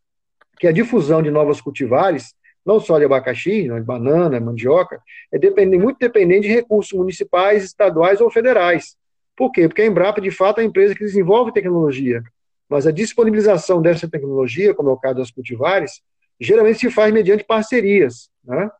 que 0.63 0.67
a 0.69 0.71
difusão 0.71 1.21
de 1.21 1.29
novas 1.29 1.59
cultivares, 1.59 2.33
não 2.65 2.79
só 2.79 2.97
de 2.97 3.03
abacaxi, 3.03 3.63
de 3.63 3.81
banana, 3.81 4.39
mandioca, 4.39 5.01
é 5.29 5.37
dependente, 5.37 5.83
muito 5.83 5.97
dependente 5.99 6.47
de 6.47 6.53
recursos 6.53 6.97
municipais, 6.97 7.65
estaduais 7.65 8.21
ou 8.21 8.31
federais. 8.31 8.95
Por 9.35 9.51
quê? 9.51 9.67
Porque 9.67 9.81
a 9.81 9.85
Embrapa, 9.85 10.21
de 10.21 10.31
fato, 10.31 10.59
é 10.59 10.61
a 10.61 10.65
empresa 10.65 10.95
que 10.95 11.03
desenvolve 11.03 11.51
tecnologia, 11.51 12.23
mas 12.69 12.87
a 12.87 12.91
disponibilização 12.91 13.81
dessa 13.81 14.07
tecnologia, 14.07 14.73
como 14.73 14.89
é 14.89 14.93
o 14.93 14.97
caso 14.97 15.15
das 15.15 15.31
cultivares, 15.31 16.01
geralmente 16.39 16.79
se 16.79 16.89
faz 16.89 17.11
mediante 17.11 17.43
parcerias, 17.43 18.29
né? 18.41 18.71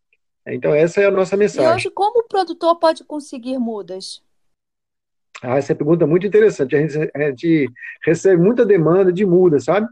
Então, 0.48 0.74
essa 0.74 1.02
é 1.02 1.08
a 1.08 1.12
nossa 1.12 1.36
mensagem. 1.36 1.70
E 1.70 1.76
hoje, 1.76 1.90
como 1.90 2.22
o 2.22 2.28
produtor 2.30 2.80
pode 2.80 3.04
conseguir 3.04 3.58
mudas? 3.58 4.24
Ah, 5.42 5.58
essa 5.58 5.74
é 5.74 5.76
pergunta 5.76 6.08
muito 6.08 6.26
interessante. 6.26 6.78
A 6.78 6.80
gente, 6.80 7.12
a 7.14 7.20
gente 7.30 7.70
recebe 8.06 8.42
muita 8.42 8.66
demanda 8.66 9.12
de 9.12 9.26
mudas, 9.26 9.66
sabe? 9.66 9.86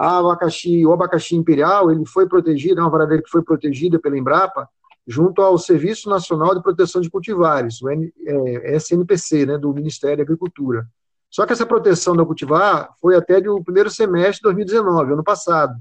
A 0.00 0.16
abacaxi, 0.16 0.86
o 0.86 0.94
abacaxi 0.94 1.36
imperial, 1.36 1.90
ele 1.90 2.06
foi 2.06 2.26
protegido, 2.26 2.80
é 2.80 2.82
uma 2.82 2.88
variedade 2.88 3.22
que 3.22 3.28
foi 3.28 3.42
protegida 3.42 3.98
pela 3.98 4.16
Embrapa, 4.16 4.66
junto 5.06 5.42
ao 5.42 5.58
Serviço 5.58 6.08
Nacional 6.08 6.54
de 6.54 6.62
Proteção 6.62 7.02
de 7.02 7.10
Cultivares, 7.10 7.82
o 7.82 7.90
é, 7.90 8.76
SNPC, 8.76 9.44
né, 9.44 9.58
do 9.58 9.74
Ministério 9.74 10.16
da 10.16 10.22
Agricultura. 10.22 10.86
Só 11.30 11.44
que 11.44 11.52
essa 11.52 11.66
proteção 11.66 12.16
da 12.16 12.24
cultivar 12.24 12.88
foi 12.98 13.14
até 13.14 13.46
o 13.50 13.62
primeiro 13.62 13.90
semestre 13.90 14.36
de 14.36 14.44
2019, 14.44 15.12
ano 15.12 15.22
passado. 15.22 15.74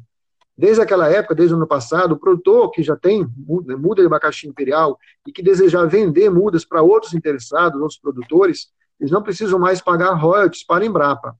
Desde 0.58 0.82
aquela 0.82 1.10
época, 1.10 1.34
desde 1.34 1.54
o 1.54 1.58
ano 1.58 1.66
passado, 1.66 2.12
o 2.12 2.20
produtor 2.20 2.72
que 2.72 2.84
já 2.84 2.98
tem 2.98 3.26
muda 3.48 4.02
de 4.02 4.08
abacaxi 4.08 4.50
imperial 4.50 5.00
e 5.26 5.32
que 5.32 5.42
desejar 5.42 5.86
vender 5.86 6.30
mudas 6.30 6.66
para 6.66 6.82
outros 6.82 7.14
interessados, 7.14 7.80
outros 7.80 7.98
produtores, 7.98 8.68
eles 9.00 9.14
não 9.14 9.24
precisam 9.24 9.58
mais 9.58 9.80
pagar 9.80 10.12
royalties 10.16 10.66
para 10.66 10.84
a 10.84 10.88
Embrapa. 10.88 11.38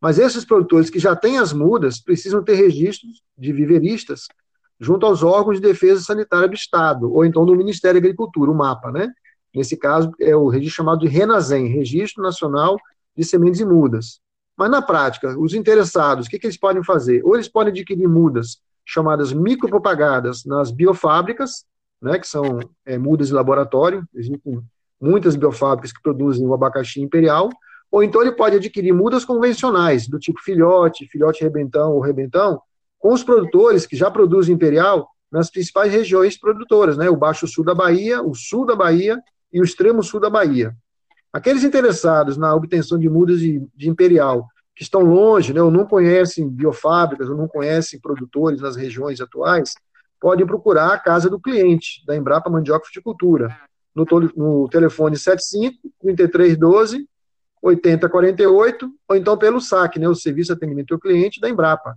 Mas 0.00 0.18
esses 0.18 0.44
produtores 0.44 0.90
que 0.90 0.98
já 0.98 1.14
têm 1.16 1.38
as 1.38 1.52
mudas 1.52 1.98
precisam 2.00 2.42
ter 2.42 2.54
registros 2.54 3.22
de 3.36 3.52
viveristas 3.52 4.26
junto 4.78 5.06
aos 5.06 5.22
órgãos 5.22 5.60
de 5.60 5.66
defesa 5.66 6.02
sanitária 6.02 6.48
do 6.48 6.54
Estado, 6.54 7.12
ou 7.12 7.24
então 7.24 7.46
do 7.46 7.56
Ministério 7.56 8.00
da 8.00 8.06
Agricultura, 8.06 8.50
o 8.50 8.54
MAPA, 8.54 8.90
né? 8.90 9.12
Nesse 9.54 9.76
caso, 9.76 10.10
é 10.20 10.34
o 10.34 10.48
registro 10.48 10.76
chamado 10.76 11.00
de 11.00 11.06
RENASEM, 11.06 11.68
Registro 11.68 12.22
Nacional 12.22 12.76
de 13.16 13.24
Sementes 13.24 13.60
e 13.60 13.64
Mudas. 13.64 14.20
Mas 14.56 14.70
na 14.70 14.82
prática, 14.82 15.38
os 15.38 15.54
interessados, 15.54 16.26
o 16.26 16.30
que, 16.30 16.38
que 16.38 16.46
eles 16.46 16.58
podem 16.58 16.82
fazer? 16.82 17.24
Ou 17.24 17.34
eles 17.34 17.48
podem 17.48 17.70
adquirir 17.72 18.08
mudas 18.08 18.58
chamadas 18.84 19.32
micropropagadas 19.32 20.44
nas 20.44 20.70
biofábricas, 20.70 21.64
né, 22.02 22.18
que 22.18 22.26
são 22.26 22.58
é, 22.84 22.98
mudas 22.98 23.28
de 23.28 23.34
laboratório, 23.34 24.06
existem 24.14 24.62
muitas 25.00 25.36
biofábricas 25.36 25.92
que 25.92 26.02
produzem 26.02 26.46
o 26.46 26.52
abacaxi 26.52 27.00
imperial, 27.00 27.48
ou 27.90 28.02
então 28.02 28.20
ele 28.20 28.32
pode 28.32 28.56
adquirir 28.56 28.92
mudas 28.92 29.24
convencionais, 29.24 30.08
do 30.08 30.18
tipo 30.18 30.40
filhote, 30.40 31.06
filhote 31.06 31.44
rebentão 31.44 31.92
ou 31.92 32.00
rebentão, 32.00 32.60
com 32.98 33.12
os 33.12 33.22
produtores 33.22 33.86
que 33.86 33.96
já 33.96 34.10
produzem 34.10 34.54
imperial 34.54 35.08
nas 35.30 35.50
principais 35.50 35.92
regiões 35.92 36.38
produtoras, 36.38 36.96
né, 36.96 37.10
o 37.10 37.16
Baixo 37.16 37.46
Sul 37.46 37.64
da 37.64 37.74
Bahia, 37.74 38.22
o 38.22 38.34
Sul 38.34 38.64
da 38.64 38.74
Bahia 38.74 39.20
e 39.52 39.60
o 39.60 39.64
Extremo 39.64 40.02
Sul 40.02 40.20
da 40.20 40.30
Bahia. 40.30 40.74
Aqueles 41.32 41.64
interessados 41.64 42.36
na 42.36 42.54
obtenção 42.54 42.98
de 42.98 43.08
mudas 43.08 43.40
de, 43.40 43.60
de 43.74 43.88
imperial, 43.88 44.46
que 44.74 44.82
estão 44.82 45.02
longe, 45.02 45.52
né, 45.52 45.62
ou 45.62 45.70
não 45.70 45.86
conhecem 45.86 46.48
biofábricas, 46.48 47.28
ou 47.28 47.36
não 47.36 47.46
conhecem 47.46 48.00
produtores 48.00 48.60
nas 48.60 48.76
regiões 48.76 49.20
atuais, 49.20 49.74
podem 50.20 50.46
procurar 50.46 50.92
a 50.92 50.98
casa 50.98 51.28
do 51.28 51.40
cliente, 51.40 52.04
da 52.06 52.16
Embrapa 52.16 52.48
Mandioca 52.48 52.86
Fruticultura, 52.86 53.56
no, 53.94 54.06
no 54.36 54.68
telefone 54.68 55.16
75 55.16 55.76
3312 56.00 57.06
8048, 57.64 58.90
ou 59.08 59.16
então 59.16 59.38
pelo 59.38 59.60
SAC, 59.60 59.98
né, 59.98 60.08
o 60.08 60.14
Serviço 60.14 60.48
de 60.48 60.52
Atendimento 60.52 60.92
ao 60.92 61.00
Cliente 61.00 61.40
da 61.40 61.48
Embrapa, 61.48 61.96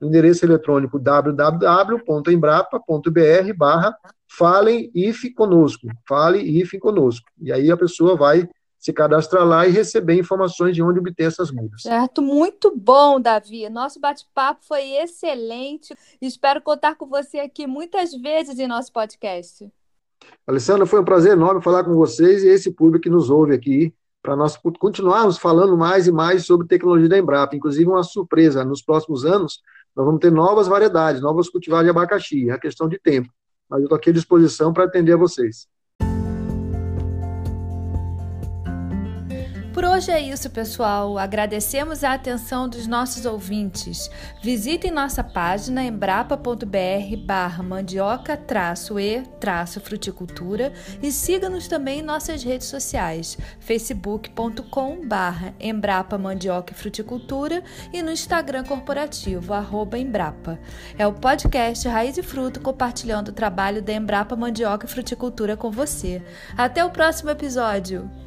no 0.00 0.08
endereço 0.08 0.44
eletrônico 0.44 0.98
www.embrapa.br 0.98 3.54
barra 3.56 3.96
falem 4.28 4.90
if 4.94 5.32
conosco, 5.34 5.86
fale 6.06 6.60
if 6.60 6.78
conosco. 6.78 7.26
E 7.40 7.52
aí 7.52 7.70
a 7.70 7.76
pessoa 7.76 8.16
vai 8.16 8.48
se 8.78 8.92
cadastrar 8.92 9.44
lá 9.44 9.66
e 9.66 9.70
receber 9.70 10.18
informações 10.18 10.74
de 10.74 10.82
onde 10.82 10.98
obter 10.98 11.24
essas 11.24 11.50
mudas. 11.50 11.82
Certo, 11.82 12.20
muito 12.20 12.72
bom, 12.76 13.20
Davi. 13.20 13.68
Nosso 13.68 13.98
bate-papo 13.98 14.64
foi 14.66 14.82
excelente. 14.98 15.96
Espero 16.20 16.60
contar 16.60 16.94
com 16.94 17.06
você 17.06 17.38
aqui 17.38 17.66
muitas 17.66 18.12
vezes 18.12 18.58
em 18.58 18.66
nosso 18.66 18.92
podcast. 18.92 19.68
Alessandra, 20.46 20.86
foi 20.86 21.00
um 21.00 21.04
prazer 21.04 21.32
enorme 21.32 21.62
falar 21.62 21.84
com 21.84 21.94
vocês 21.94 22.44
e 22.44 22.48
esse 22.48 22.70
público 22.70 23.02
que 23.02 23.10
nos 23.10 23.30
ouve 23.30 23.54
aqui, 23.54 23.94
para 24.26 24.34
nós 24.34 24.58
continuarmos 24.80 25.38
falando 25.38 25.76
mais 25.76 26.08
e 26.08 26.12
mais 26.12 26.44
sobre 26.44 26.66
tecnologia 26.66 27.08
da 27.08 27.16
Embrapa. 27.16 27.54
Inclusive, 27.54 27.88
uma 27.88 28.02
surpresa, 28.02 28.64
nos 28.64 28.82
próximos 28.82 29.24
anos, 29.24 29.60
nós 29.94 30.04
vamos 30.04 30.20
ter 30.20 30.32
novas 30.32 30.66
variedades, 30.66 31.22
novas 31.22 31.48
cultivares 31.48 31.86
de 31.86 31.90
abacaxi. 31.90 32.50
É 32.50 32.58
questão 32.58 32.88
de 32.88 32.98
tempo. 32.98 33.32
Mas 33.70 33.78
eu 33.78 33.84
estou 33.84 33.96
aqui 33.96 34.10
à 34.10 34.12
disposição 34.12 34.72
para 34.72 34.82
atender 34.82 35.12
a 35.12 35.16
vocês. 35.16 35.68
Por 39.76 39.84
hoje 39.84 40.10
é 40.10 40.18
isso, 40.18 40.48
pessoal. 40.48 41.18
Agradecemos 41.18 42.02
a 42.02 42.14
atenção 42.14 42.66
dos 42.66 42.86
nossos 42.86 43.26
ouvintes. 43.26 44.10
Visitem 44.42 44.90
nossa 44.90 45.22
página 45.22 45.84
embrapa.br 45.84 46.64
barra 47.26 47.62
mandioca 47.62 48.40
e 49.76 49.80
fruticultura 49.80 50.72
e 51.02 51.12
siga-nos 51.12 51.68
também 51.68 51.98
em 51.98 52.02
nossas 52.02 52.42
redes 52.42 52.68
sociais, 52.68 53.36
facebook.com 53.60 55.06
barra 55.06 55.54
embrapa 55.60 56.16
mandioca 56.16 56.72
e 56.72 56.76
fruticultura 56.76 57.62
e 57.92 58.00
no 58.00 58.10
Instagram 58.10 58.64
corporativo, 58.64 59.52
arroba 59.52 59.98
embrapa. 59.98 60.58
É 60.96 61.06
o 61.06 61.12
podcast 61.12 61.86
Raiz 61.86 62.16
e 62.16 62.22
Fruto 62.22 62.60
compartilhando 62.60 63.28
o 63.28 63.34
trabalho 63.34 63.82
da 63.82 63.92
Embrapa 63.92 64.34
Mandioca 64.36 64.86
e 64.86 64.88
Fruticultura 64.88 65.54
com 65.54 65.70
você. 65.70 66.22
Até 66.56 66.82
o 66.82 66.88
próximo 66.88 67.28
episódio! 67.28 68.25